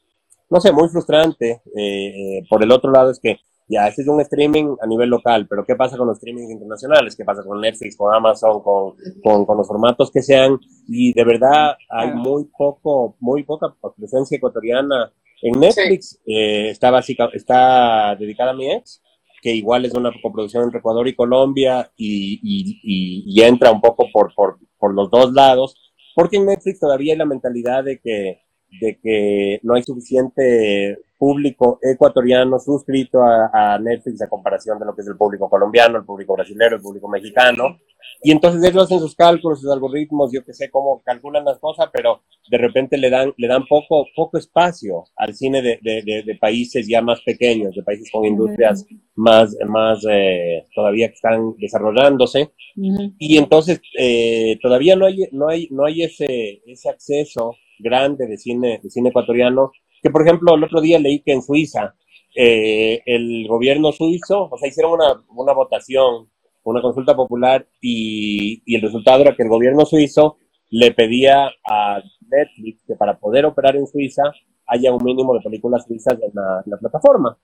[0.51, 1.63] no sé, muy frustrante.
[1.77, 5.47] Eh, por el otro lado es que ya, este es un streaming a nivel local,
[5.47, 7.15] pero ¿qué pasa con los streamings internacionales?
[7.15, 10.59] ¿Qué pasa con Netflix, con Amazon, con, con, con los formatos que sean?
[10.89, 17.29] Y de verdad hay muy poco, muy poca presencia ecuatoriana en Netflix eh, está, básica,
[17.33, 19.03] está dedicada a mi ex,
[19.41, 22.81] que igual es una coproducción entre Ecuador y Colombia y, y,
[23.25, 25.77] y, entra un poco por, por, por, los dos lados,
[26.15, 28.43] porque en Netflix todavía hay la mentalidad de que,
[28.81, 34.95] de que no hay suficiente público ecuatoriano suscrito a, a Netflix a comparación de lo
[34.95, 37.79] que es el público colombiano, el público brasileño, el público mexicano.
[38.23, 41.89] Y entonces ellos hacen sus cálculos, sus algoritmos, yo que sé cómo calculan las cosas,
[41.93, 46.35] pero de repente le dan, le dan poco, poco espacio al cine de, de, de,
[46.37, 52.53] países ya más pequeños, de países con industrias más, más eh, todavía que están desarrollándose.
[52.75, 58.37] Y entonces eh, todavía no hay, no hay, no hay ese, ese acceso grande de
[58.37, 61.95] cine, de cine ecuatoriano, que por ejemplo el otro día leí que en Suiza
[62.35, 66.29] eh, el gobierno suizo, o sea, hicieron una, una votación,
[66.63, 70.37] una consulta popular y, y, el resultado era que el gobierno suizo
[70.71, 74.23] le pedía a Netflix que para poder operar en Suiza
[74.67, 77.39] haya un mínimo de películas suizas en la, en la plataforma.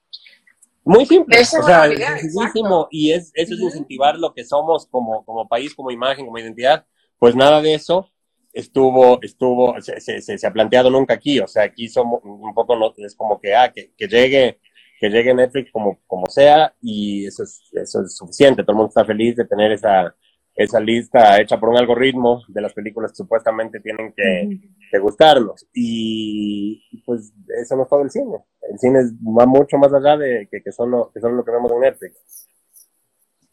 [0.84, 5.24] Muy simple, o sea, es sencillísimo y es, eso es incentivar lo que somos como,
[5.24, 6.84] como país, como imagen, como identidad.
[7.18, 8.10] Pues nada de eso
[8.54, 12.76] estuvo, estuvo, se, se, se, ha planteado nunca aquí, o sea, aquí somos un poco,
[12.76, 14.58] no, es como que, ah, que, que llegue
[15.04, 18.62] que llegue Netflix como, como sea y eso es, eso es suficiente.
[18.62, 20.14] Todo el mundo está feliz de tener esa,
[20.54, 25.66] esa lista hecha por un algoritmo de las películas que supuestamente tienen que, que gustarnos.
[25.74, 28.38] Y pues eso no es todo el cine.
[28.62, 29.00] El cine
[29.38, 32.48] va mucho más allá de que, que, solo, que solo lo que vemos en Netflix.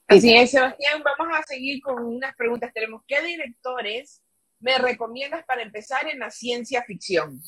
[0.08, 2.72] Así es, Sebastián, vamos a seguir con unas preguntas.
[2.74, 4.22] Tenemos, ¿qué directores
[4.62, 7.42] me recomiendas para empezar en la ciencia ficción?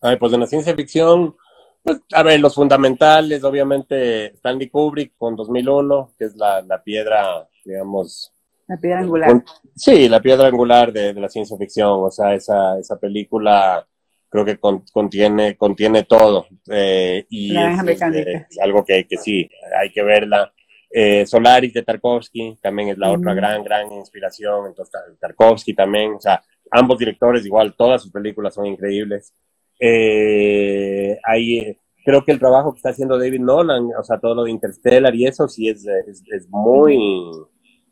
[0.00, 1.36] Ay, pues en la ciencia ficción,
[1.82, 7.48] pues, a ver, los fundamentales, obviamente, Stanley Kubrick con 2001, que es la, la piedra,
[7.64, 8.32] digamos...
[8.66, 9.44] La piedra angular.
[9.76, 13.86] sí, la piedra angular de, de, la ciencia ficción, o sea, esa, esa película
[14.32, 16.46] creo que con, contiene, contiene todo.
[16.70, 20.50] Eh, y es, es, algo que, que, sí, hay que verla.
[20.94, 23.18] Eh, Solaris de Tarkovsky también es la -huh.
[23.18, 24.66] otra gran, gran inspiración.
[24.66, 29.34] Entonces, Tarkovsky también, o sea, ambos directores, igual, todas sus películas son increíbles.
[29.80, 34.44] Eh, hay, creo que el trabajo que está haciendo David Nolan, o sea, todo lo
[34.44, 36.98] de Interstellar y eso, sí es, es, es muy,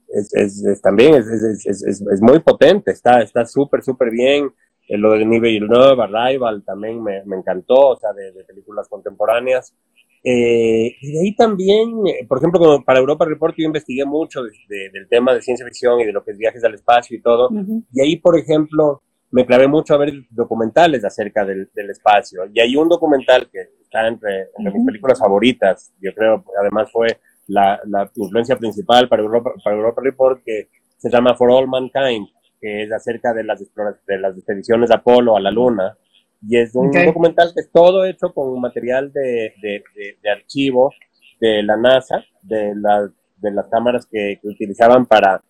[0.08, 4.52] es, es también es, muy potente, está súper, está súper bien.
[4.88, 8.88] Eh, lo de Denis Villeneuve, Arrival, también me, me encantó, o sea, de, de películas
[8.88, 9.74] contemporáneas.
[10.22, 11.90] Eh, y de ahí también,
[12.28, 15.64] por ejemplo, como para Europa Report yo investigué mucho de, de, del tema de ciencia
[15.64, 17.48] ficción y de lo que es viajes al espacio y todo.
[17.48, 17.84] Uh -huh.
[17.92, 22.42] Y ahí, por ejemplo, me clavé mucho a ver documentales acerca del, del espacio.
[22.52, 24.74] Y hay un documental que está entre, entre uh -huh.
[24.74, 30.02] mis películas favoritas, yo creo, además fue la, la influencia principal para Europa, para Europa
[30.04, 32.28] Report, que se llama For All Mankind,
[32.60, 33.58] que es acerca de las,
[34.06, 35.96] de las expediciones de Apolo a la Luna.
[36.42, 37.06] Y es un okay.
[37.06, 40.92] documental que es todo hecho con material de, de, de, de archivo
[41.40, 45.42] de la NASA, de, la, de las cámaras que, que utilizaban para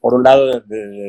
[0.00, 0.62] por un lado,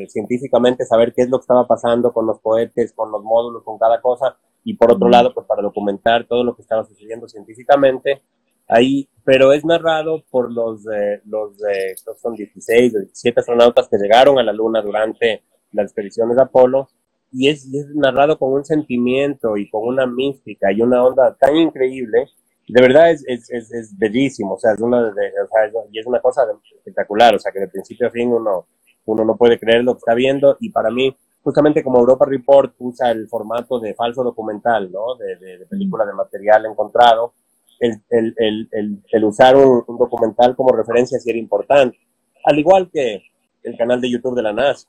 [0.08, 3.78] científicamente saber qué es lo que estaba pasando con los cohetes, con los módulos, con
[3.78, 8.22] cada cosa, y por otro lado, pues para documentar todo lo que estaba sucediendo científicamente
[8.68, 13.96] ahí, pero es narrado por los, eh, los eh, son 16 o 17 astronautas que
[13.96, 15.42] llegaron a la Luna durante
[15.72, 16.88] las expediciones de Apolo,
[17.32, 21.56] y es, es narrado con un sentimiento y con una mística y una onda tan
[21.56, 22.28] increíble
[22.68, 26.06] de verdad es, es, es, bellísimo, o sea, es una, de, o sea, y es
[26.06, 26.42] una cosa
[26.76, 28.66] espectacular, o sea, que de principio a fin uno,
[29.04, 32.74] uno no puede creer lo que está viendo y para mí, justamente como Europa Report
[32.78, 35.16] usa el formato de falso documental, ¿no?
[35.16, 37.34] De, de, de película de material encontrado,
[37.80, 41.98] el, el, el, el usar un, un, documental como referencia sí era importante.
[42.44, 43.22] Al igual que
[43.64, 44.88] el canal de YouTube de la NASA.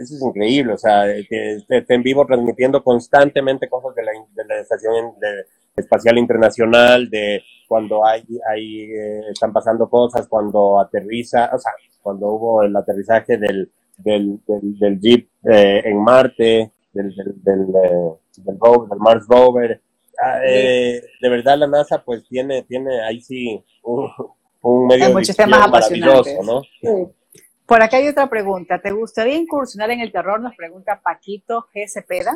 [0.00, 4.44] Eso es increíble, o sea, que esté en vivo transmitiendo constantemente cosas de la, de
[4.46, 5.44] la estación de,
[5.76, 12.28] espacial internacional, de cuando hay, hay eh, están pasando cosas, cuando aterriza, o sea, cuando
[12.28, 18.12] hubo el aterrizaje del, del, del, del Jeep eh, en Marte, del, del, del, eh,
[18.38, 19.82] del, rover, del Mars Rover.
[20.46, 24.06] Eh, de verdad la NASA pues tiene, tiene ahí sí un,
[24.62, 26.62] un medio temas maravilloso, ¿no?
[26.80, 26.88] Sí.
[27.70, 28.80] Por acá hay otra pregunta.
[28.82, 30.40] ¿Te gustaría incursionar en el terror?
[30.40, 31.86] Nos pregunta Paquito G.
[31.86, 32.34] Cepeda.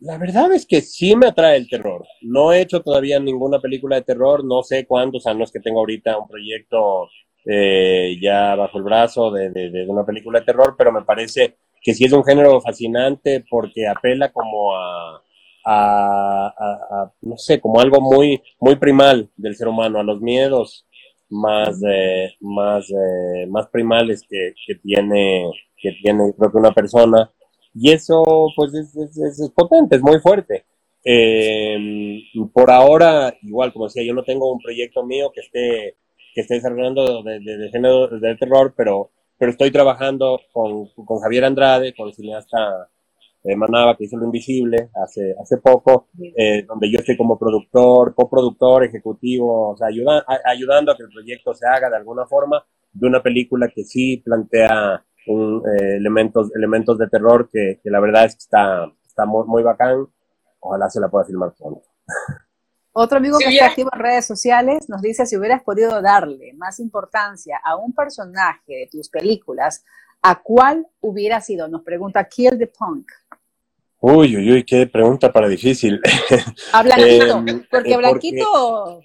[0.00, 2.04] La verdad es que sí me atrae el terror.
[2.20, 6.18] No he hecho todavía ninguna película de terror, no sé no es que tenga ahorita
[6.18, 7.08] un proyecto
[7.46, 11.56] eh, ya bajo el brazo de, de, de, una película de terror, pero me parece
[11.80, 15.22] que sí es un género fascinante porque apela como a,
[15.64, 20.86] a no sé, como algo muy, muy primal del ser humano, a los miedos
[21.34, 27.30] más, eh, más, eh, más primales que, que, tiene, que tiene, creo que una persona.
[27.74, 28.22] Y eso,
[28.56, 30.64] pues, es, es, es potente, es muy fuerte.
[31.04, 35.96] Eh, por ahora, igual, como decía, yo no tengo un proyecto mío que esté
[36.34, 41.20] que esté desarrollando de, de, de género de terror, pero, pero estoy trabajando con, con
[41.20, 42.90] Javier Andrade, con el cineasta
[43.56, 48.84] Manaba, que hizo Lo Invisible hace, hace poco, eh, donde yo estoy como productor, coproductor,
[48.84, 52.64] ejecutivo, o sea, ayuda, a, ayudando a que el proyecto se haga de alguna forma
[52.92, 58.00] de una película que sí plantea un, eh, elementos, elementos de terror que, que, la
[58.00, 60.06] verdad es que está, está muy, muy bacán.
[60.60, 61.82] Ojalá se la pueda filmar pronto.
[62.96, 66.78] Otro amigo que está activo en redes sociales nos dice si hubieras podido darle más
[66.78, 69.84] importancia a un personaje de tus películas,
[70.22, 71.66] ¿a cuál hubiera sido?
[71.66, 73.08] Nos pregunta Kill the Punk.
[74.06, 75.98] Uy, uy, uy, qué pregunta para difícil.
[76.74, 79.00] A Blanquito, eh, porque Blanquito,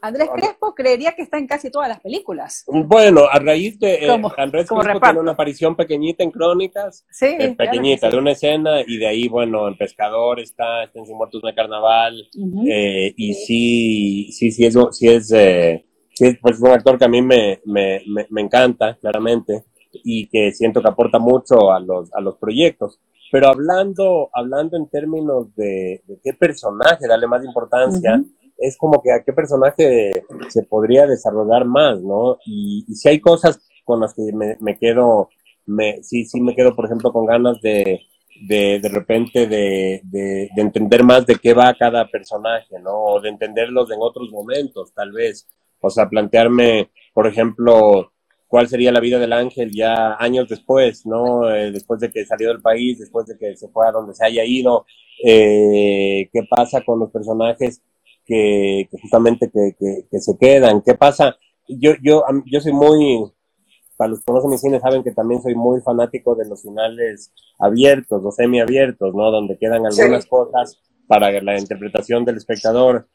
[0.00, 2.64] Andrés Crespo creería que está en casi todas las películas.
[2.66, 7.54] Bueno, a raíz de eh, Andrés Crespo tiene una aparición pequeñita en Crónicas, sí, eh,
[7.54, 11.42] pequeñita, de una escena, y de ahí, bueno, el pescador está, está en Sin Muertos
[11.42, 17.08] de Carnaval, y sí, sí, sí es, sí es, sí pues un actor que a
[17.08, 18.00] mí me, me,
[18.30, 23.00] me, encanta, claramente, y que siento que aporta mucho a los, a los proyectos.
[23.34, 28.22] Pero hablando, hablando en términos de, qué personaje darle más importancia,
[28.56, 32.38] es como que a qué personaje se podría desarrollar más, ¿no?
[32.46, 35.30] Y, si hay cosas con las que me, quedo,
[35.66, 38.02] me, sí, sí me quedo, por ejemplo, con ganas de,
[38.46, 42.94] de, de repente de, de, de, entender más de qué va cada personaje, ¿no?
[42.94, 45.48] O de entenderlos en otros momentos, tal vez.
[45.80, 48.12] O sea, plantearme, por ejemplo,
[48.54, 51.52] cuál sería la vida del ángel ya años después, ¿no?
[51.52, 54.24] Eh, después de que salió del país, después de que se fue a donde se
[54.24, 54.86] haya ido,
[55.24, 57.82] eh, qué pasa con los personajes
[58.24, 61.36] que, justamente que, que, se quedan, qué pasa.
[61.66, 63.24] Yo, yo, yo soy muy,
[63.96, 67.32] para los que conocen mi cine saben que también soy muy fanático de los finales
[67.58, 69.32] abiertos o semiabiertos, ¿no?
[69.32, 70.78] Donde quedan algunas cosas
[71.08, 73.08] para la interpretación del espectador.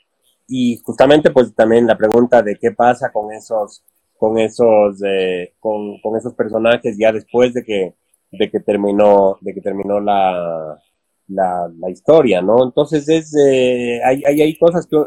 [0.49, 3.85] Y justamente pues también la pregunta de qué pasa con esos
[4.19, 7.95] con esos, eh, con, con, esos personajes ya después de que,
[8.31, 10.77] de que terminó, de que terminó la,
[11.29, 12.65] la, historia, ¿no?
[12.65, 14.97] Entonces es, eh, hay, hay, hay, cosas que,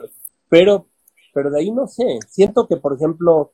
[0.49, 0.87] pero,
[1.35, 3.53] pero de ahí no sé, siento que, por ejemplo,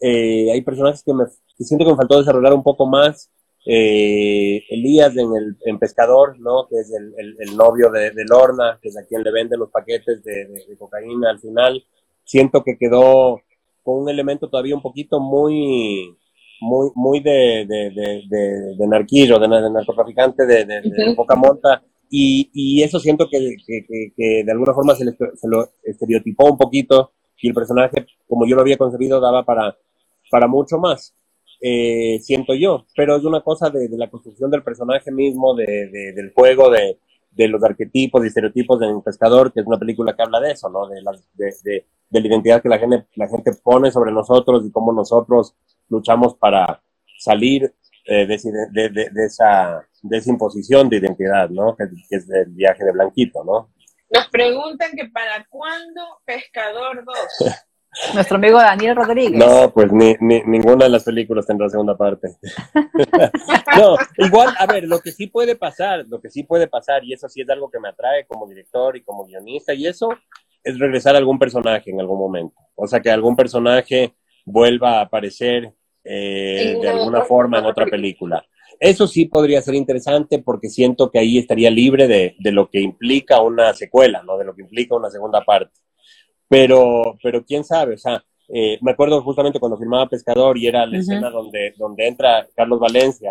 [0.00, 1.24] eh, hay personajes que me,
[1.58, 3.30] siento que me faltó desarrollar un poco más,
[3.66, 6.66] eh, Elías en el en Pescador, ¿no?
[6.66, 9.70] Que es el, el, novio de, de, Lorna, que es a quien le vende los
[9.70, 11.84] paquetes de cocaína al final.
[12.24, 13.42] Siento que quedó,
[13.88, 16.14] con un elemento todavía un poquito muy,
[16.60, 21.82] muy, muy de, de, de, de, narquillo, de, narcotraficante, de, de, poca monta.
[22.10, 26.58] Y, y, eso siento que, que, que, de alguna forma se, se, lo estereotipó un
[26.58, 29.74] poquito y el personaje, como yo lo había concebido, daba para,
[30.30, 31.14] para mucho más.
[31.62, 35.64] Eh, siento yo, pero es una cosa de, la construcción del personaje mismo, de,
[36.14, 36.98] del juego, de,
[37.38, 40.68] de los arquetipos y estereotipos del pescador, que es una película que habla de eso,
[40.68, 40.88] ¿no?
[40.88, 44.72] De, las, de, de, la identidad que la gente, la gente pone sobre nosotros y
[44.72, 45.54] cómo nosotros
[45.88, 46.82] luchamos para
[47.20, 47.72] salir
[48.06, 51.76] eh, de, de, esa, de esa imposición de identidad, ¿no?
[51.76, 53.72] Que, es el viaje de Blanquito, ¿no?
[54.10, 57.54] Nos preguntan que para cuándo Pescador 2.
[58.14, 59.38] Nuestro amigo Daniel Rodríguez.
[59.38, 62.28] No, pues ni, ni, ninguna de las películas tendrá segunda parte.
[63.78, 67.12] no, igual, a ver, lo que sí puede pasar, lo que sí puede pasar, y
[67.12, 70.10] eso sí es algo que me atrae como director y como guionista, y eso
[70.62, 72.56] es regresar a algún personaje en algún momento.
[72.74, 74.14] O sea, que algún personaje
[74.44, 75.72] vuelva a aparecer
[76.04, 78.44] eh, de alguna forma en otra película.
[78.78, 82.80] Eso sí podría ser interesante porque siento que ahí estaría libre de, de lo que
[82.80, 84.38] implica una secuela, ¿no?
[84.38, 85.72] De lo que implica una segunda parte.
[86.48, 90.86] Pero, pero quién sabe, o sea, eh, me acuerdo justamente cuando filmaba Pescador y era
[90.86, 93.30] la escena donde, donde entra Carlos Valencia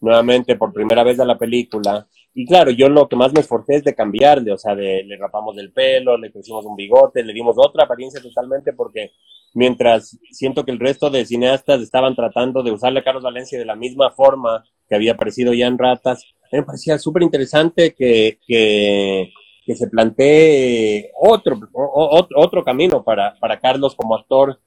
[0.00, 2.06] nuevamente por primera vez a la película.
[2.32, 5.16] Y claro, yo lo que más me esforcé es de cambiarle, o sea, de, le
[5.16, 9.10] rapamos el pelo, le pusimos un bigote, le dimos otra apariencia totalmente porque
[9.54, 13.66] mientras siento que el resto de cineastas estaban tratando de usarle a Carlos Valencia de
[13.66, 19.32] la misma forma que había aparecido ya en Ratas, me parecía súper interesante que, que,
[19.64, 24.58] que se plantee otro, otro, camino para, para Carlos como actor,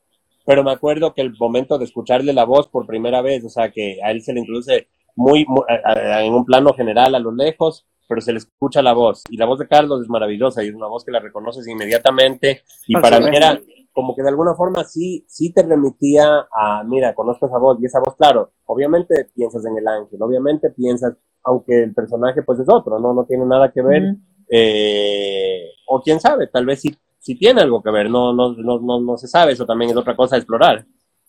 [0.46, 3.72] pero me acuerdo que el momento de escucharle la voz por primera vez, o sea,
[3.72, 8.22] que a él se le introduce muy, en un plano general a lo lejos, pero
[8.22, 9.24] se le escucha la voz.
[9.30, 12.62] Y la voz de Carlos es maravillosa y es una voz que la reconoces inmediatamente.
[12.88, 13.60] Y para mí era
[13.96, 17.86] como que de alguna forma sí, sí te remitía a, mira, conozco esa voz y
[17.86, 22.68] esa voz, claro, obviamente piensas en el ángel, obviamente piensas, aunque el personaje pues es
[22.68, 24.18] otro, no, no tiene nada que ver.
[24.50, 28.80] Eh, o quién sabe, tal vez si, si tiene algo que ver, no, no, no,
[28.80, 30.86] no, no se sabe, eso también es otra cosa a explorar.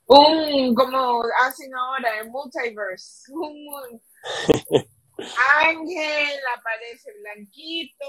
[0.07, 4.01] Un, como hacen ahora en Multiverse, un
[5.65, 8.07] ángel, aparece blanquito,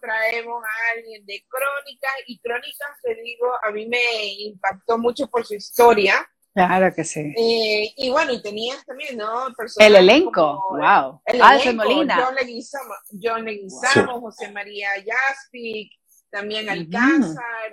[0.00, 5.44] traemos a alguien de Crónicas, y Crónicas, te digo, a mí me impactó mucho por
[5.44, 7.34] su historia, Claro que sí.
[7.36, 9.48] Eh, y bueno, y tenías también, ¿no?
[9.78, 11.20] el elenco, wow.
[11.24, 12.24] El elenco, Molina.
[12.24, 15.90] John Leguizamo, John Leguizamo José María Jaspic,
[16.30, 17.72] también Alcázar.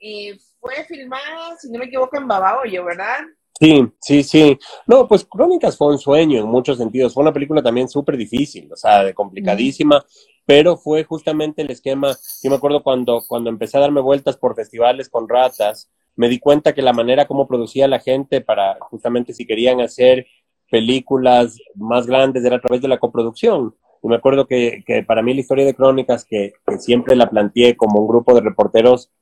[0.00, 3.18] Eh, fue filmada, si no me equivoco, en Babahoyo, ¿verdad?
[3.60, 4.58] Sí, sí, sí.
[4.86, 7.14] No, pues Crónicas fue un sueño en muchos sentidos.
[7.14, 10.04] Fue una película también súper difícil, o sea, complicadísima,
[10.44, 12.16] pero fue justamente el esquema.
[12.42, 16.40] Yo me acuerdo cuando, cuando empecé a darme vueltas por festivales con ratas, me di
[16.40, 20.26] cuenta que la manera como producía la gente para justamente si querían hacer
[20.68, 23.76] películas más grandes era a través de la coproducción.
[24.02, 27.30] Y me acuerdo que, que para mí la historia de Crónicas, que, que, siempre la
[27.30, 29.12] planteé como un grupo de reporteros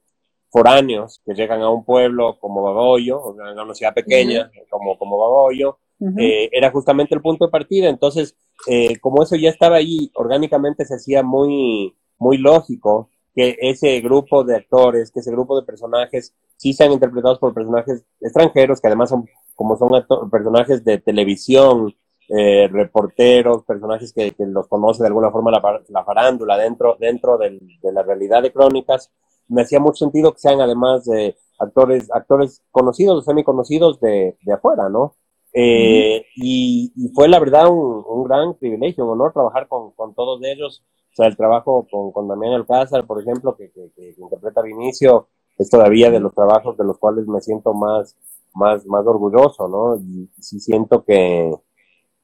[0.49, 5.18] foráneos que llegan a un pueblo como Baboyo, o a una ciudad pequeña como, como
[5.18, 5.78] Baboyo,
[6.18, 7.90] eh, era justamente el punto de partida.
[7.90, 8.34] Entonces,
[8.68, 14.43] eh, como eso ya estaba ahí, orgánicamente se hacía muy, muy lógico que ese grupo
[14.43, 19.11] de actores, que ese grupo de personajes, sí sean interpretados por personajes extranjeros, que además
[19.11, 19.91] son, como son
[20.30, 21.95] personajes de televisión,
[22.28, 27.61] eh, reporteros, personajes que, los conoce de alguna forma la, farándula dentro, dentro de
[27.93, 29.12] la realidad de crónicas,
[29.49, 34.37] me hacía mucho sentido que sean además de actores, actores conocidos o semi conocidos de,
[34.41, 35.14] de afuera, ¿no?
[35.59, 40.84] Eh, y, fue la verdad un, gran privilegio, un honor trabajar con, con, todos ellos.
[41.16, 45.70] O sea, el trabajo con, con Damián Alcázar, por ejemplo, que, que, interpreta Vinicio, es
[45.70, 48.14] todavía de los trabajos de los cuales me siento más,
[48.52, 49.96] más, más orgulloso, ¿no?
[49.96, 51.54] Y sí siento que,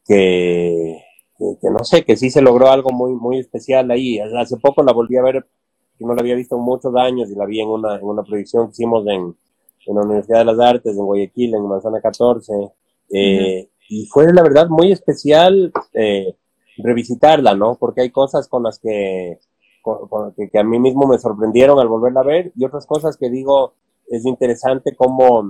[0.07, 1.03] que,
[1.39, 4.19] que, no sé, que sí se logró algo muy, muy especial ahí.
[4.19, 5.47] Hace poco la volví a ver,
[5.99, 8.67] que no la había visto muchos años y la vi en una, en una proyección
[8.67, 9.35] que hicimos en,
[9.87, 12.53] en la Universidad de las Artes, en Guayaquil, en Manzana 14.
[13.09, 16.37] Eh, y fue la verdad muy especial eh,
[16.79, 17.77] revisitarla, ¿no?
[17.77, 19.39] Porque hay cosas con las que,
[20.51, 23.75] que, a mí mismo me sorprendieron al volverla a ver y otras cosas que digo
[24.09, 25.45] es interesante cómo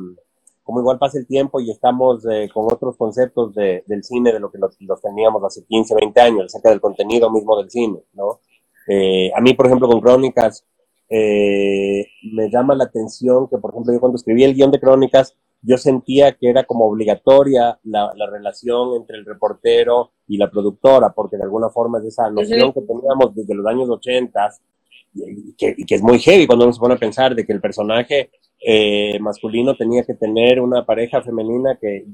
[0.64, 4.40] como igual pasa el tiempo y estamos eh, con otros conceptos de, del cine de
[4.40, 8.40] lo que los, teníamos hace 15, 20 años, acerca del contenido mismo del cine, ¿no?
[8.88, 10.64] Eh, a mí, por ejemplo, con Crónicas,
[11.08, 15.36] eh, me llama la atención que, por ejemplo, yo cuando escribí el guion de Crónicas,
[15.62, 21.12] yo sentía que era como obligatoria la, la relación entre el reportero y la productora,
[21.12, 24.50] porque de alguna forma es esa noción que teníamos desde los años 80
[25.14, 27.52] y que, y que, es muy heavy cuando uno se pone a pensar de que
[27.52, 32.06] el personaje eh, masculino tenía que tener una pareja femenina que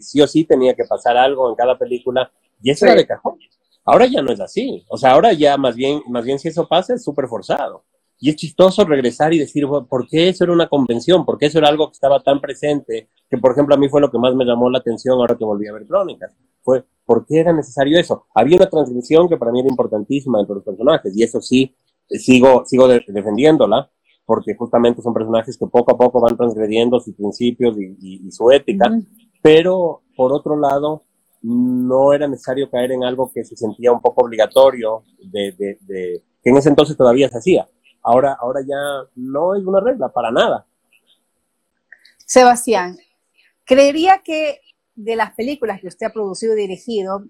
[0.00, 2.30] sí o sí tenía que pasar algo en cada película
[2.62, 3.38] y eso era de cajón.
[3.84, 6.66] Ahora ya no es así, o sea, ahora ya más bien, más bien si eso
[6.66, 7.84] pasa es súper forzado.
[8.18, 11.26] Y es chistoso regresar y decir, ¿por qué eso era una convención?
[11.26, 13.10] ¿Por qué eso era algo que estaba tan presente?
[13.28, 15.44] Que, por ejemplo, a mí fue lo que más me llamó la atención ahora que
[15.44, 16.34] volví a ver Crónicas.
[16.62, 18.26] Fue, ¿por qué era necesario eso?
[18.34, 21.74] Había una transmisión que para mí era importantísima entre los personajes, y eso sí,
[22.08, 23.90] sigo, sigo defendiéndola,
[24.24, 28.90] porque justamente son personajes que poco a poco van transgrediendo sus principios y, su ética,
[29.42, 31.04] pero por otro lado,
[31.42, 36.22] no era necesario caer en algo que se sentía un poco obligatorio, de, de, de,
[36.42, 37.68] que en ese entonces todavía se hacía.
[38.06, 40.64] Ahora, ahora ya no es una regla, para nada.
[42.24, 42.96] Sebastián,
[43.64, 44.60] creería que
[44.94, 47.24] de las películas que usted ha producido y dirigido,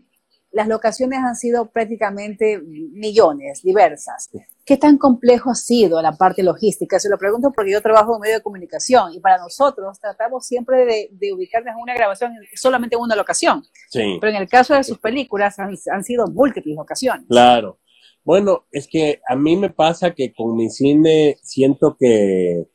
[0.53, 4.31] las locaciones han sido prácticamente millones, diversas.
[4.65, 6.99] ¿Qué tan complejo ha sido la parte logística?
[6.99, 11.09] Se lo pregunto porque yo trabajo en medio de comunicación y para nosotros tratamos siempre
[11.11, 13.65] de, ubicarnos en una grabación solamente en una locación.
[13.89, 14.19] Sí.
[14.21, 17.27] Pero en el caso de sus películas han, sido múltiples locaciones.
[17.29, 17.79] Claro.
[18.27, 22.67] Bueno, es que a mí me pasa que con mi cine siento que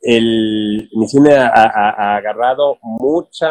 [0.00, 3.50] el, mi cine ha, ha agarrado mucha,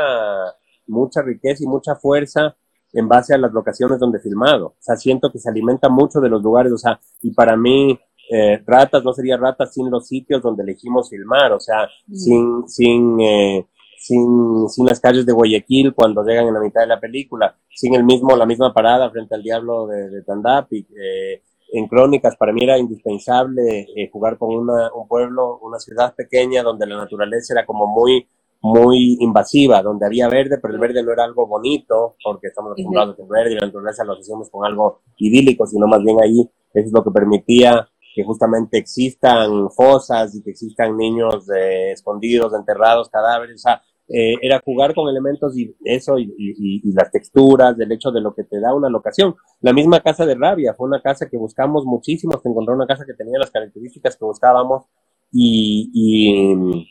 [0.88, 2.58] mucha riqueza y mucha fuerza
[2.93, 4.70] en base a las locaciones donde he filmado.
[4.70, 7.96] O sea, siento que se alimenta mucho de los lugares, o sea, y para mí,
[8.32, 12.16] eh, Ratas no sería Ratas sin los sitios donde elegimos filmar, o sea, mm.
[12.16, 13.68] sin, sin, eh,
[14.06, 17.95] sin, sin las calles de Guayaquil cuando llegan en la mitad de la película, sin
[17.95, 20.88] el mismo, la misma parada frente al diablo de, de Tandapi.
[20.95, 21.41] Eh,
[21.74, 26.62] en Crónicas para mí era indispensable eh, jugar con una, un pueblo, una ciudad pequeña
[26.62, 28.28] donde la naturaleza era como muy
[28.62, 33.20] muy invasiva, donde había verde, pero el verde no era algo bonito, porque estamos acostumbrados
[33.20, 36.49] a el verde y la naturaleza lo hacíamos con algo idílico, sino más bien ahí
[36.74, 42.53] eso es lo que permitía que justamente existan fosas y que existan niños eh, escondidos,
[42.53, 47.76] enterrados, cadáveres, o sea, eh, era jugar con elementos y eso y, y, las texturas,
[47.78, 49.36] del hecho de lo que te da una locación.
[49.62, 53.06] La misma casa de Rabia fue una casa que buscamos muchísimo, se encontró una casa
[53.06, 54.86] que tenía las características que buscábamos
[55.32, 56.86] y, y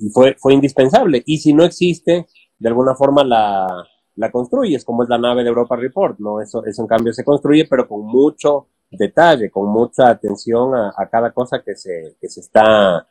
[0.00, 1.22] y fue, fue indispensable.
[1.26, 2.26] Y si no existe,
[2.58, 3.86] de alguna forma la,
[4.16, 6.40] la construyes, como es la nave de Europa Report, ¿no?
[6.40, 11.08] Eso, eso en cambio se construye, pero con mucho detalle, con mucha atención a, a
[11.08, 13.06] cada cosa que se, que se está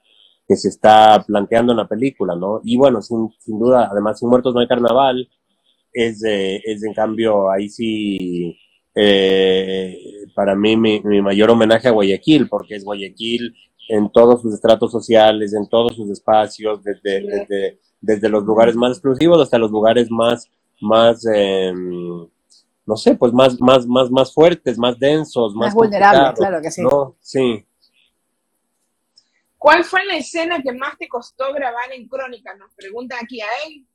[0.49, 2.59] que se está planteando en la película, ¿no?
[2.63, 5.29] Y bueno, sin, sin duda, además, Sin Muertos no hay carnaval,
[5.93, 8.57] es, es en cambio, ahí sí,
[8.95, 9.95] eh,
[10.33, 13.53] para mí mi, mi, mayor homenaje a Guayaquil, porque es Guayaquil
[13.89, 18.93] en todos sus estratos sociales, en todos sus espacios, desde, desde, desde los lugares más
[18.93, 20.49] exclusivos hasta los lugares más,
[20.81, 21.71] más eh,
[22.87, 26.81] no sé, pues más, más, más, más fuertes, más densos, más, vulnerables, claro que sí.
[27.19, 27.65] Sí.
[29.59, 32.55] ¿Cuál fue la escena que más te costó grabar en Crónica?
[32.55, 33.85] Nos preguntan aquí a él.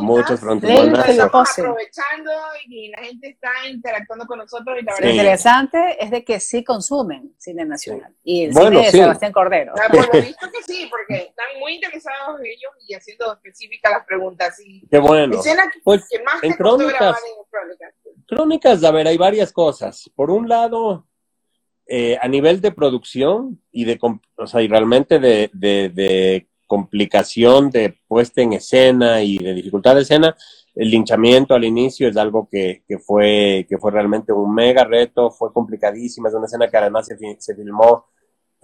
[0.00, 1.08] Muchas preguntas.
[1.10, 2.30] Estamos aprovechando
[2.66, 4.78] y la gente está interactuando con nosotros.
[4.80, 8.16] Y la verdad Lo interesante es de que sí consumen cine nacional.
[8.24, 9.74] Y el cine de Sebastián Cordero.
[9.76, 14.06] Ah, por lo visto que sí, porque están muy interesados ellos y haciendo específicas las
[14.06, 14.58] preguntas.
[14.64, 15.40] Y Qué bueno.
[15.40, 17.94] Escena que, pues, más en te crónicas, grabar en Crónicas.
[18.26, 20.10] Crónicas, a ver, hay varias cosas.
[20.14, 21.06] Por un lado,
[21.86, 23.98] eh, a nivel de producción y de,
[24.36, 30.02] o sea, y realmente de, de, complicación de puesta en escena y de dificultad de
[30.02, 30.34] escena,
[30.74, 35.30] el linchamiento al inicio es algo que, que, fue, que fue realmente un mega reto,
[35.30, 38.06] fue complicadísima, es una escena que además se, se filmó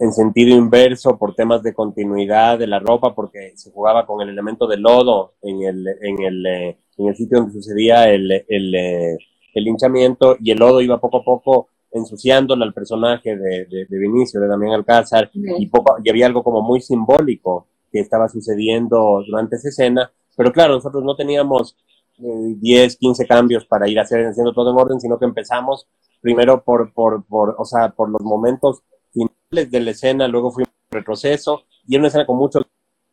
[0.01, 4.29] en sentido inverso por temas de continuidad de la ropa, porque se jugaba con el
[4.29, 8.75] elemento de lodo en el, en el, eh, en el sitio donde sucedía el, el,
[8.75, 9.17] eh,
[9.53, 13.97] el linchamiento y el lodo iba poco a poco ensuciándole al personaje de, de, de
[13.97, 19.21] Vinicio, de Damián Alcázar, y, poco, y había algo como muy simbólico que estaba sucediendo
[19.27, 21.77] durante esa escena, pero claro, nosotros no teníamos
[22.17, 25.87] 10, eh, 15 cambios para ir haciendo todo en orden, sino que empezamos
[26.21, 30.71] primero por, por, por, o sea, por los momentos finales de la escena, luego fuimos
[30.89, 32.61] retroceso, y era una escena con mucho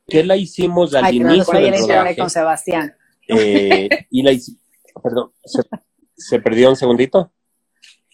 [0.06, 2.16] que la hicimos al inicio del rodaje.
[2.16, 2.94] con Sebastián.
[3.28, 4.32] Eh, y la
[5.02, 5.62] perdón, se,
[6.16, 7.30] se perdió un segundito.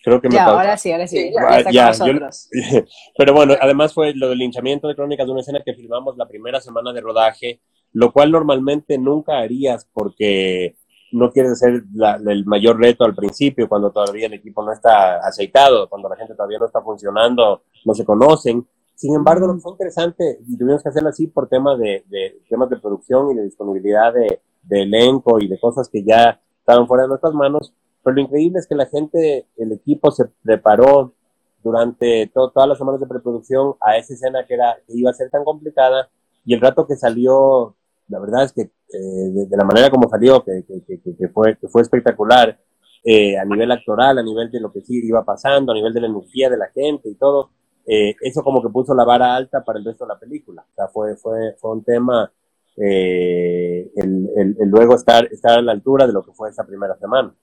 [0.04, 1.32] Creo que me ya, ahora sí, ahora sí.
[1.72, 1.90] Ya,
[3.16, 6.28] pero bueno, además fue lo del linchamiento de crónicas de una escena que filmamos la
[6.28, 10.76] primera semana de rodaje, lo cual normalmente nunca harías porque
[11.12, 11.84] no quieres hacer
[12.26, 16.34] el mayor reto al principio, cuando todavía el equipo no está aceitado, cuando la gente
[16.34, 18.66] todavía no está funcionando, no se conocen.
[18.94, 22.42] Sin embargo, lo que fue interesante, y tuvimos que hacerlo así por temas de, de,
[22.50, 26.86] temas de producción y de disponibilidad de, de elenco y de cosas que ya estaban
[26.86, 27.72] fuera de nuestras manos,
[28.04, 31.14] pero lo increíble es que la gente, el equipo se preparó
[31.62, 35.30] durante todas las semanas de preproducción a esa escena que, era, que iba a ser
[35.30, 36.10] tan complicada
[36.44, 37.74] y el rato que salió,
[38.08, 41.68] la verdad es que eh, de, la manera como salió, que, que, que fue, que
[41.68, 42.58] fue espectacular,
[43.02, 46.02] eh, a nivel actoral, a nivel de lo que sí iba pasando, a nivel de
[46.02, 47.50] la energía de la gente y todo,
[47.86, 50.66] eh, eso como que puso la vara alta para el resto de la película.
[50.70, 52.30] O sea, fue, fue, fue un tema,
[52.76, 56.96] el, el, el, luego estar, estar a la altura de lo que fue esa primera
[56.98, 57.34] semana.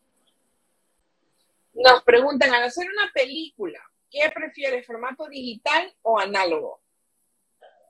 [1.73, 6.81] Nos preguntan, al hacer una película, ¿qué prefieres, formato digital o análogo?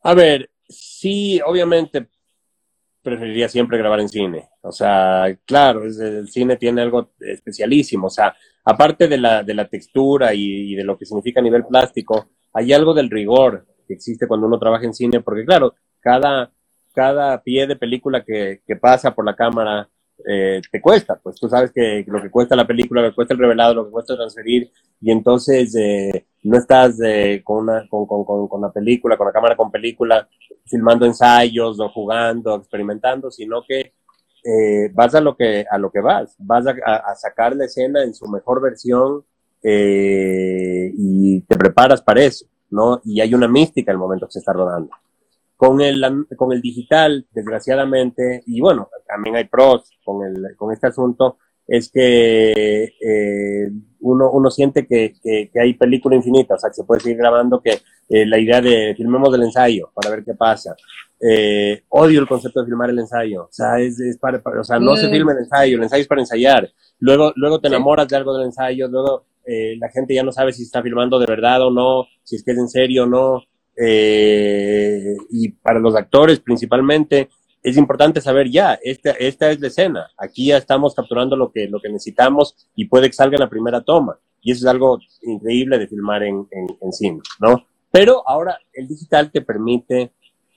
[0.04, 2.08] A ver, sí, obviamente
[3.02, 4.50] preferiría siempre grabar en cine.
[4.62, 8.08] O sea, claro, el cine tiene algo especialísimo.
[8.08, 11.66] O sea, aparte de la, de la textura y, de lo que significa a nivel
[11.66, 16.52] plástico, hay algo del rigor que existe cuando uno trabaja en cine, porque claro, cada,
[16.94, 19.90] cada pie de película que, que pasa por la cámara
[20.28, 23.34] eh, te cuesta, pues tú sabes que lo que cuesta la película, lo que cuesta
[23.34, 28.06] el revelado, lo que cuesta transferir, y entonces eh, no estás eh, con, una, con,
[28.06, 30.28] con, con, la película, con la cámara con película,
[30.66, 33.94] filmando ensayos o jugando, experimentando, sino que
[34.94, 38.14] vas a lo que, a lo que vas, vas a, a sacar la escena en
[38.16, 39.24] su mejor versión
[39.64, 43.02] y te preparas para eso, ¿no?
[43.06, 44.90] Y hay una mística el momento que se está rodando.
[45.62, 46.04] Con el,
[46.36, 51.38] con el digital, desgraciadamente, y bueno, también hay pros con, el, con este asunto,
[51.68, 56.84] es que eh, uno, uno siente que, que, hay película infinita, o sea, que se
[56.84, 60.76] puede seguir grabando, que eh, la idea de filmemos el ensayo para ver qué pasa.
[61.22, 64.80] Eh, odio el concepto de filmar el ensayo, o sea, es, es para, o sea,
[64.80, 65.12] no se mm.
[65.12, 66.72] filma el ensayo, el ensayo es para ensayar.
[66.98, 70.64] Luego, luego te enamoras de algo del ensayo, luego la gente ya no sabe si
[70.64, 73.44] está filmando de verdad o no, si es que es en serio o no.
[73.84, 77.30] Eh, y para los actores principalmente,
[77.64, 81.68] es importante saber ya, esta, esta es la escena, aquí ya estamos capturando lo que,
[81.68, 84.18] lo que necesitamos y puede que salga en la primera toma.
[84.44, 87.66] Y eso es algo increíble de filmar en, en, cine, ¿no?
[87.92, 90.14] Pero ahora el digital te permite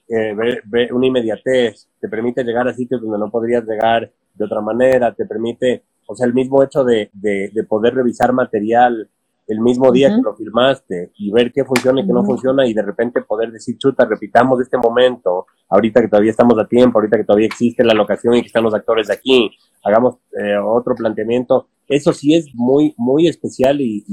[0.08, 4.60] eh, ver, una inmediatez, te permite llegar a sitios donde no podrías llegar de otra
[4.60, 9.08] manera, te permite, o sea, el mismo hecho de, de, de poder revisar material
[9.46, 12.72] el mismo día que lo filmaste y ver qué funciona y qué no funciona y
[12.72, 17.18] de repente poder decir, chuta, repitamos este momento, ahorita que todavía estamos a tiempo, ahorita
[17.18, 19.50] que todavía existe la locación y que están los actores aquí,
[19.82, 21.68] hagamos eh, otro planteamiento.
[21.86, 24.04] Eso sí es muy, muy especial y,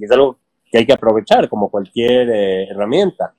[0.00, 0.38] es algo
[0.70, 3.34] que hay que aprovechar como cualquier eh, herramienta.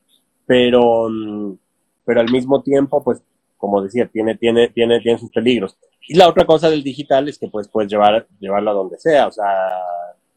[0.46, 1.58] Pero, mm,
[2.06, 3.22] pero al mismo tiempo, pues,
[3.58, 5.78] como decía, tiene, tiene, tiene, tiene sus peligros.
[6.08, 9.28] Y la otra cosa del digital es que pues puedes llevar, llevarlo a donde sea,
[9.28, 9.46] o sea,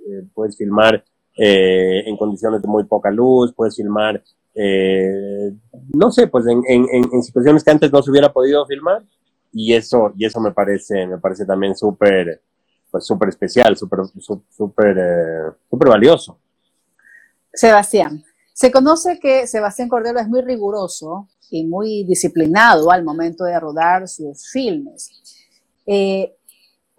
[0.09, 1.05] eh, puedes filmar
[1.37, 4.23] eh, en condiciones de muy poca luz, puedes filmar,
[4.55, 5.53] eh,
[5.95, 9.03] no sé, pues en, en, en, situaciones que antes no se hubiera podido filmar
[9.53, 12.43] y eso, y eso me parece, me parece también súper,
[12.91, 14.01] pues súper especial, súper,
[14.51, 14.97] súper,
[15.71, 16.39] súper valioso.
[17.53, 18.25] Sebastián,
[18.55, 24.09] Se conoce que Sebastián Cordero es muy riguroso y muy disciplinado al momento de rodar
[24.09, 25.11] sus filmes.
[25.87, 26.35] Eh,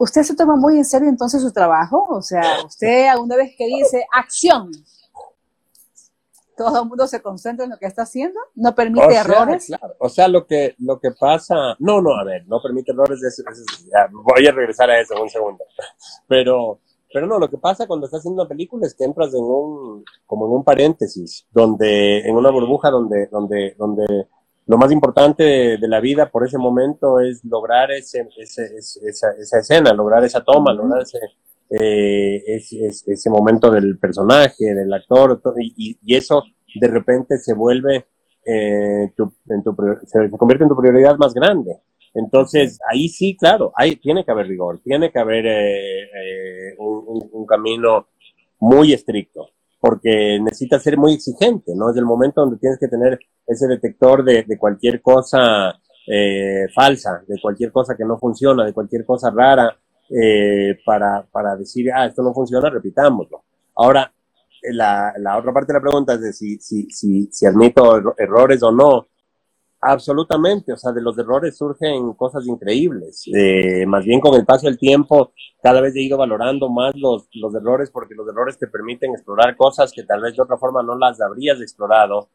[0.04, 2.06] ¿Usted se toma muy en serio entonces su trabajo?
[2.10, 4.70] O sea, usted alguna vez que dice acción,
[6.58, 9.72] todo el mundo se concentra en lo que está haciendo, no permite errores.
[9.99, 13.22] O sea, lo que, lo que pasa, no, no, a ver, no permite errores,
[14.12, 15.64] voy a regresar a eso un segundo,
[16.28, 16.82] pero,
[17.14, 20.04] pero no, lo que pasa cuando estás haciendo una película es que entras en un,
[20.26, 24.28] como en un paréntesis, donde, en una burbuja donde, donde, donde
[24.66, 25.43] lo más importante
[25.78, 30.43] de, la vida por ese momento es lograr ese, ese, esa, esa, escena, lograr esa
[30.43, 31.20] toma, lograr ese,
[31.70, 32.41] eh,
[33.07, 36.43] ese, momento del personaje, del actor, y, y, eso
[36.76, 38.05] de repente se vuelve,
[38.45, 41.78] eh, en tu, se convierte en tu prioridad más grande.
[42.14, 47.28] Entonces, ahí sí, claro, ahí tiene que haber rigor, tiene que haber eh, eh un,
[47.32, 48.07] un, camino
[48.59, 49.49] muy estricto,
[49.84, 51.89] porque necesitas ser muy exigente, ¿no?
[51.89, 55.77] Es el momento donde tienes que tener ese detector de, de cualquier cosa
[56.07, 59.77] eh, falsa, de cualquier cosa que no funciona, de cualquier cosa rara,
[60.09, 63.43] eh, para, para decir, ah, esto no funciona, repitámoslo.
[63.75, 64.09] Ahora,
[64.71, 68.63] la, la otra parte de la pregunta es de si, si, si, si admito errores
[68.63, 69.07] o no.
[69.86, 73.25] Absolutamente, o sea, de los errores surgen cosas increíbles.
[73.36, 77.27] Eh, más bien con el paso del tiempo, cada vez he ido valorando más los,
[77.34, 80.81] los errores porque los errores te permiten explorar cosas que tal vez de otra forma
[80.84, 82.29] no las habrías explorado.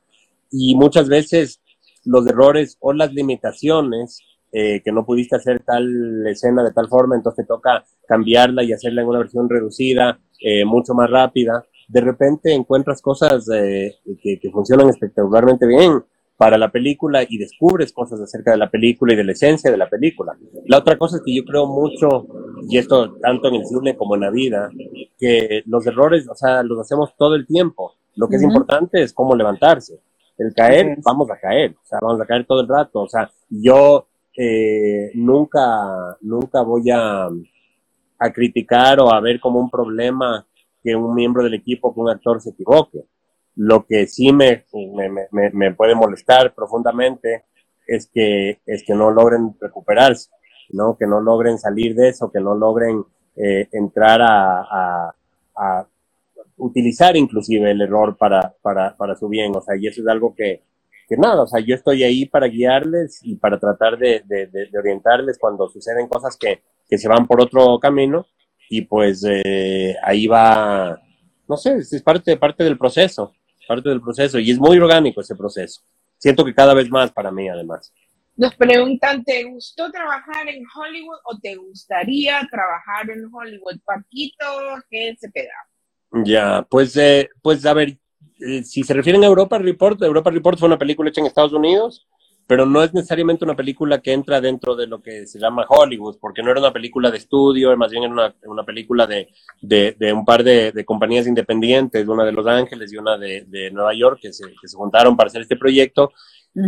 [0.50, 1.62] Y muchas veces
[2.04, 4.20] los errores o las limitaciones
[4.52, 8.74] eh, que no pudiste hacer tal escena de tal forma, entonces te toca cambiarla y
[8.74, 11.64] hacerla en una versión reducida, eh, mucho más rápida.
[11.88, 16.02] De repente encuentras cosas eh, que, que, funcionan espectacularmente bien
[16.38, 19.76] para la película y descubres cosas acerca de la película y de la esencia de
[19.76, 20.38] la película.
[20.66, 22.26] La otra cosa es que yo creo mucho,
[22.70, 24.70] y esto tanto en el cine como en la vida,
[25.18, 27.94] que los errores, o sea, los hacemos todo el tiempo.
[28.14, 30.00] Lo que es importante es cómo levantarse.
[30.38, 33.00] El caer, vamos a caer, o sea, vamos a caer todo el rato.
[33.00, 37.26] O sea, yo eh, nunca, nunca voy a,
[38.16, 40.46] a criticar o a ver como un problema
[40.84, 43.00] que un miembro del equipo, que un actor se equivoque.
[43.60, 44.64] Lo que sí me,
[45.32, 47.46] me, me, puede molestar profundamente
[47.86, 50.30] es que, es que no logren recuperarse,
[50.70, 50.96] ¿no?
[50.96, 53.04] Que no logren salir de eso, que no logren
[53.34, 55.12] eh, entrar a,
[55.56, 55.86] a,
[56.56, 59.54] utilizar inclusive el error para, para, para su bien.
[59.56, 60.62] O sea, y eso es algo que,
[61.08, 64.78] que nada, o sea, yo estoy ahí para guiarles y para tratar de, de, de
[64.78, 68.26] orientarles cuando suceden cosas que, que, se van por otro camino
[68.68, 71.00] y pues eh, ahí va,
[71.48, 73.32] no sé, es parte, parte del proceso,
[73.68, 75.82] parte del proceso y es muy orgánico ese proceso.
[76.16, 77.92] Siento que cada vez más para mí además.
[78.36, 83.80] Nos preguntan, ¿te gustó trabajar en Hollywood o te gustaría trabajar en Hollywood?
[83.84, 84.46] Paquito,
[84.88, 86.22] ¿qué se te da?
[86.24, 87.98] Ya, pues, eh, pues a ver,
[88.40, 91.52] eh, si se refieren a Europa Report, Europa Report fue una película hecha en Estados
[91.52, 92.06] Unidos,
[92.48, 96.16] pero no es necesariamente una película que entra dentro de lo que se llama Hollywood,
[96.18, 99.28] porque no era una película de estudio, más bien era una, una película de,
[99.60, 103.70] de, de, un par de, de, compañías independientes, una de Los Ángeles y una de,
[103.70, 106.10] Nueva York, que se, que se, juntaron para hacer este proyecto.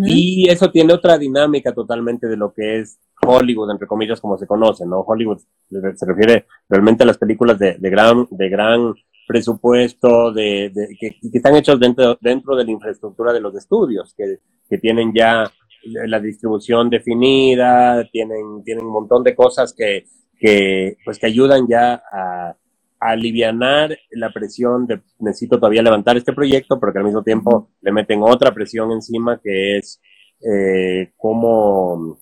[0.04, 4.46] Y eso tiene otra dinámica totalmente de lo que es Hollywood, entre comillas, como se
[4.46, 5.00] conoce, ¿no?
[5.00, 8.94] Hollywood se refiere realmente a las películas de, de gran, de gran
[9.26, 14.12] presupuesto de, de que, que, están hechos dentro, dentro de la infraestructura de los estudios,
[14.14, 15.50] que, que tienen ya
[15.84, 20.04] la distribución definida, tienen, tienen un montón de cosas que,
[20.38, 22.56] que, pues que ayudan ya a,
[23.00, 27.70] a alivianar la presión de necesito todavía levantar este proyecto, pero que al mismo tiempo
[27.80, 30.00] le meten otra presión encima que es
[30.42, 32.18] eh, cómo,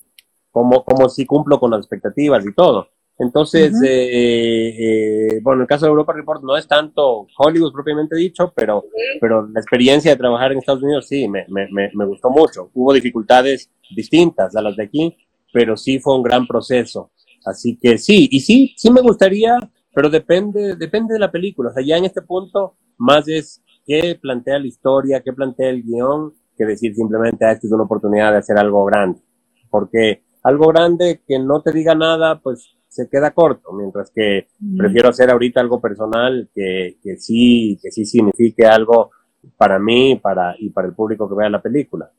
[0.51, 2.89] cómo, cómo si cumplo con las expectativas y todo.
[3.19, 8.53] Entonces, eh, eh, bueno, el caso de Europa Report no es tanto Hollywood propiamente dicho,
[8.55, 8.85] pero,
[9.21, 12.71] pero la experiencia de trabajar en Estados Unidos sí, me, me, me, gustó mucho.
[12.75, 15.17] Hubo dificultades distintas a las de aquí,
[15.53, 17.11] pero sí fue un gran proceso.
[17.45, 19.57] Así que sí, y sí, sí me gustaría,
[19.93, 21.71] pero depende, depende de la película.
[21.71, 25.83] O sea, ya en este punto, más es qué plantea la historia, qué plantea el
[25.83, 29.21] guion, que decir simplemente, ah, esta es una oportunidad de hacer algo grande.
[29.71, 35.11] Porque algo grande que no te diga nada, pues se queda corto, mientras que prefiero
[35.11, 39.11] hacer ahorita algo personal que, que sí, que sí signifique algo
[39.57, 42.11] para mí para, y para el público que vea la película.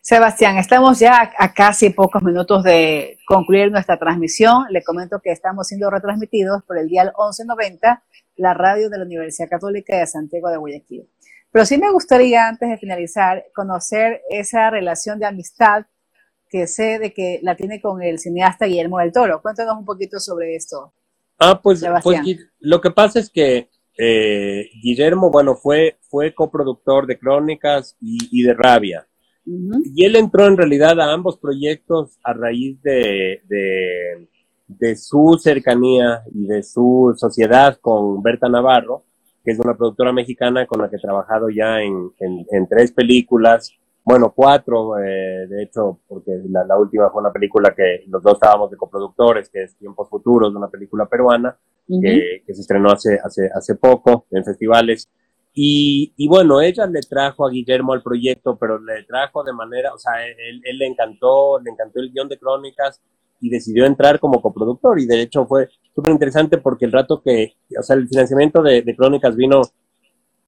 [0.00, 4.64] Sebastián, estamos ya a casi pocos minutos de concluir nuestra transmisión.
[4.70, 8.02] Le comento que estamos siendo retransmitidos por el dial 1190,
[8.36, 11.10] la radio de la Universidad Católica de Santiago de Guayaquil.
[11.50, 15.84] Pero sí me gustaría, antes de finalizar, conocer esa relación de amistad
[16.48, 19.40] que sé de que la tiene con el cineasta Guillermo del Toro.
[19.42, 20.92] Cuéntanos un poquito sobre esto.
[21.38, 22.20] Ah, pues, pues
[22.58, 23.68] lo que pasa es que
[24.00, 29.06] eh, Guillermo, bueno, fue, fue coproductor de Crónicas y, de Rabia.
[29.44, 33.40] Y él entró en realidad a ambos proyectos a raíz de,
[34.68, 39.04] de, su cercanía y de su sociedad con Berta Navarro,
[39.44, 43.72] que es una productora mexicana con la que he trabajado ya en, en, tres películas,
[44.08, 48.70] bueno, cuatro, eh, de hecho, porque la, última fue una película que los dos estábamos
[48.70, 51.54] de coproductores, que es Tiempos Futuros, una película peruana,
[51.86, 55.10] que, se estrenó hace, hace, hace poco en festivales.
[55.52, 59.92] Y, y, bueno, ella le trajo a Guillermo al proyecto, pero le trajo de manera,
[59.92, 63.02] o sea, él, él le encantó, le encantó el guion de Crónicas
[63.42, 64.98] y decidió entrar como coproductor.
[64.98, 68.80] Y de hecho fue súper interesante porque el rato que, o sea, el financiamiento de,
[68.80, 69.60] de Crónicas vino,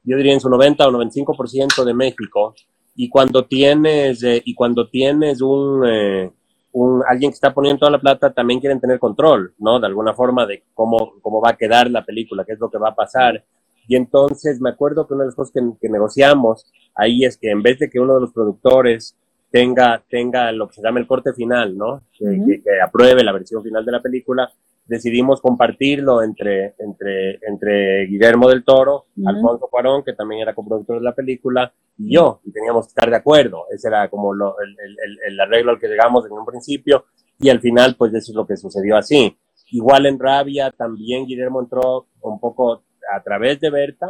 [0.04, 2.54] yo diría en su 90 o 95% de México.
[2.94, 6.30] Y cuando tienes, eh, y cuando tienes un, eh,
[6.72, 9.80] un, alguien que está poniendo toda la plata, también quieren tener control, ¿no?
[9.80, 12.78] De alguna forma de cómo, cómo va a quedar la película, qué es lo que
[12.78, 13.44] va a pasar.
[13.86, 17.62] Y entonces me acuerdo que una de las cosas que, negociamos ahí es que en
[17.62, 19.16] vez de que uno de los productores
[19.50, 22.02] tenga, tenga lo que se llama el corte final, ¿no?
[22.16, 24.50] Que, apruebe la versión final de la película,
[24.90, 31.04] decidimos compartirlo entre, entre, entre Guillermo del Toro, Alfonso Cuarón, que también era coproductor de
[31.04, 33.66] la película, y yo, y teníamos que estar de acuerdo.
[33.70, 37.04] Ese era como lo, el, el, el, arreglo al que llegamos en un principio,
[37.38, 39.36] y al final, pues eso es lo que sucedió así.
[39.70, 42.82] Igual en Rabia, también Guillermo entró un poco
[43.14, 44.08] a través de Berta.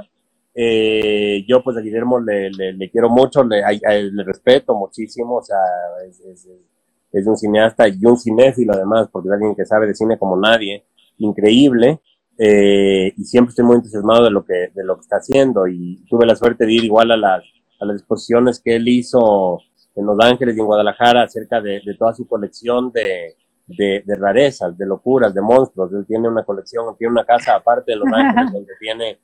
[0.55, 5.59] Eh, yo pues a Guillermo le, le, quiero mucho, le, le, respeto muchísimo, o sea,
[6.09, 6.49] es, es,
[7.13, 10.37] es, un cineasta y un cinéfilo además, porque es alguien que sabe de cine como
[10.37, 10.85] nadie,
[11.19, 12.01] increíble,
[12.39, 16.05] eh, y siempre estoy muy entusiasmado de lo que, de lo que está haciendo, y
[16.09, 17.43] tuve la suerte de ir igual a las,
[17.81, 19.61] a las exposiciones que él hizo
[19.95, 23.37] en Los Ángeles y en Guadalajara acerca de, de toda su colección de,
[23.67, 25.93] de, de, rarezas, de locuras, de monstruos.
[25.93, 29.19] Él tiene una colección, tiene una casa aparte de Los Ángeles donde tiene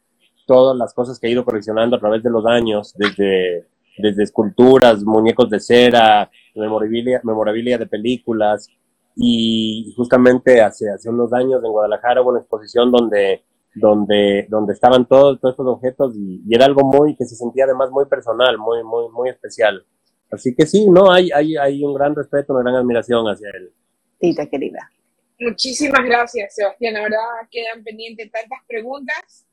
[0.47, 3.67] todas las cosas que ha ido coleccionando a través de los años, desde,
[3.99, 8.69] desde esculturas, muñecos de cera, memorabilia, memorabilia de películas.
[9.17, 13.45] Y justamente hace, hace unos años en Guadalajara hubo una exposición donde,
[13.75, 17.65] donde, donde estaban todos, todos estos objetos y, y, era algo muy que se sentía
[17.65, 19.85] además muy personal, muy, muy, muy especial.
[20.31, 23.73] Así que sí, no, hay, hay, hay un gran respeto, una gran admiración hacia él.
[24.19, 24.91] Tita querida.
[25.39, 26.95] Muchísimas gracias, Sebastián.
[26.95, 27.19] La verdad
[27.51, 29.46] quedan pendientes tantas preguntas.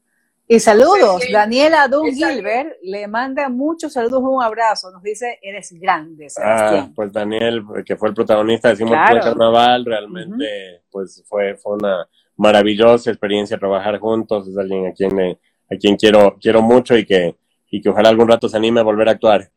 [0.47, 6.29] Y saludos, Daniela Dun Gilbert le manda muchos saludos, un abrazo, nos dice, eres grande,
[6.29, 6.87] Sebastián.
[6.89, 12.07] Ah, pues Daniel, que fue el protagonista de Simón Carnaval, realmente pues fue, fue una
[12.35, 17.37] maravillosa experiencia trabajar juntos, es alguien a quien, a quien quiero, quiero mucho y que,
[17.71, 19.49] y que ojalá algún rato se anime a volver a actuar,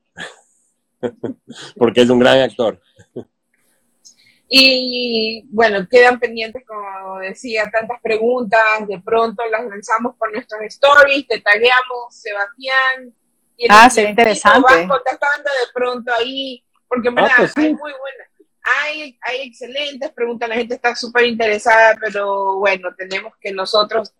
[1.76, 2.80] porque es un gran actor.
[4.49, 11.26] Y bueno, quedan pendientes, como decía, tantas preguntas, de pronto las lanzamos por nuestros stories,
[11.26, 13.12] te tagueamos, Sebastián.
[13.57, 14.61] Y ah, sería interesante.
[14.62, 18.28] Vas contestando de pronto ahí, porque ah, pues hay muy buenas.
[18.82, 24.12] Hay, hay excelentes preguntas, la gente está súper interesada, pero bueno, tenemos que nosotros,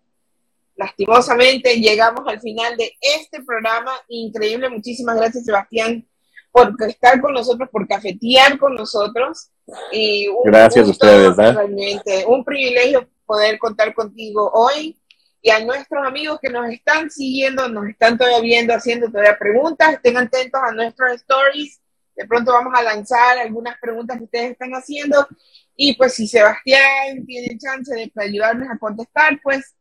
[0.75, 3.91] lastimosamente, llegamos al final de este programa.
[4.09, 6.05] Increíble, muchísimas gracias, Sebastián,
[6.51, 9.51] por estar con nosotros, por cafetear con nosotros.
[9.91, 11.37] Y un Gracias a ustedes.
[11.39, 11.51] ¿eh?
[11.53, 14.97] Realmente un privilegio poder contar contigo hoy
[15.41, 19.93] y a nuestros amigos que nos están siguiendo, nos están todavía viendo, haciendo todavía preguntas,
[19.93, 21.79] estén atentos a nuestros stories.
[22.15, 25.27] De pronto vamos a lanzar algunas preguntas que ustedes están haciendo.
[25.75, 29.75] Y pues si Sebastián tiene chance de ayudarnos a contestar, pues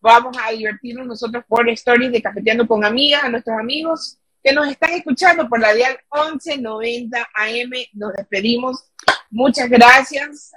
[0.00, 4.68] vamos a divertirnos nosotros por stories de Cafeteando con Amigas, a nuestros amigos que nos
[4.68, 7.70] están escuchando por la dial 1190 AM.
[7.92, 8.90] Nos despedimos.
[9.34, 10.52] Muchas gracias.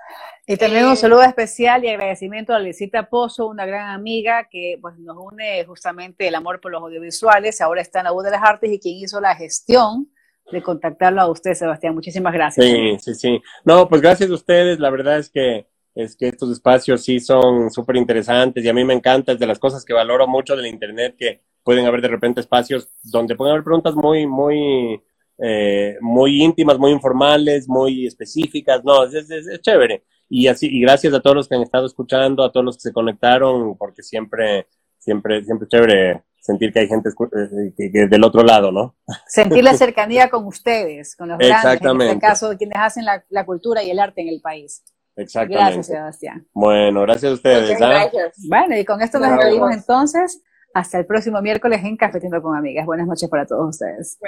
[0.46, 4.78] Y también un eh, saludo especial y agradecimiento a Lisita Pozo, una gran amiga que
[4.80, 7.60] pues, nos une justamente el amor por los audiovisuales.
[7.60, 10.10] Ahora está en la U de las Artes y quien hizo la gestión
[10.52, 11.96] de contactarlo a usted, Sebastián.
[11.96, 12.66] Muchísimas gracias.
[12.66, 13.42] Sí, sí, sí.
[13.66, 14.80] No, pues gracias a ustedes.
[14.80, 18.86] La verdad es que es que estos espacios sí son súper interesantes y a mí
[18.86, 22.08] me encanta, es de las cosas que valoro mucho del Internet, que pueden haber de
[22.08, 25.02] repente espacios donde pueden haber preguntas muy, muy,
[25.38, 28.84] eh, muy íntimas, muy informales, muy específicas.
[28.84, 30.04] No, es, es, chévere.
[30.30, 32.82] Y así, y gracias a todos los que han estado escuchando, a todos los que
[32.82, 34.68] se conectaron, porque siempre,
[34.98, 38.96] siempre, siempre chévere sentir que hay gente eh, que, del otro lado, ¿no?
[39.28, 43.46] Sentir la cercanía con ustedes, con los grandes, en este caso, quienes hacen la, la
[43.46, 44.84] cultura y el arte en el país.
[45.18, 45.64] Exactamente.
[45.64, 46.48] Gracias, Sebastián.
[46.54, 47.82] Bueno, gracias a ustedes.
[47.82, 47.88] ¿ah?
[47.88, 48.48] Gracias.
[48.48, 50.42] Bueno, y con esto nos despedimos entonces.
[50.74, 52.86] Hasta el próximo miércoles en Cafetiendo con Amigas.
[52.86, 54.20] Buenas noches para todos ustedes.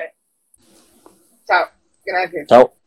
[1.50, 1.66] Chao.
[2.06, 2.48] Gracias.
[2.48, 2.79] Chao.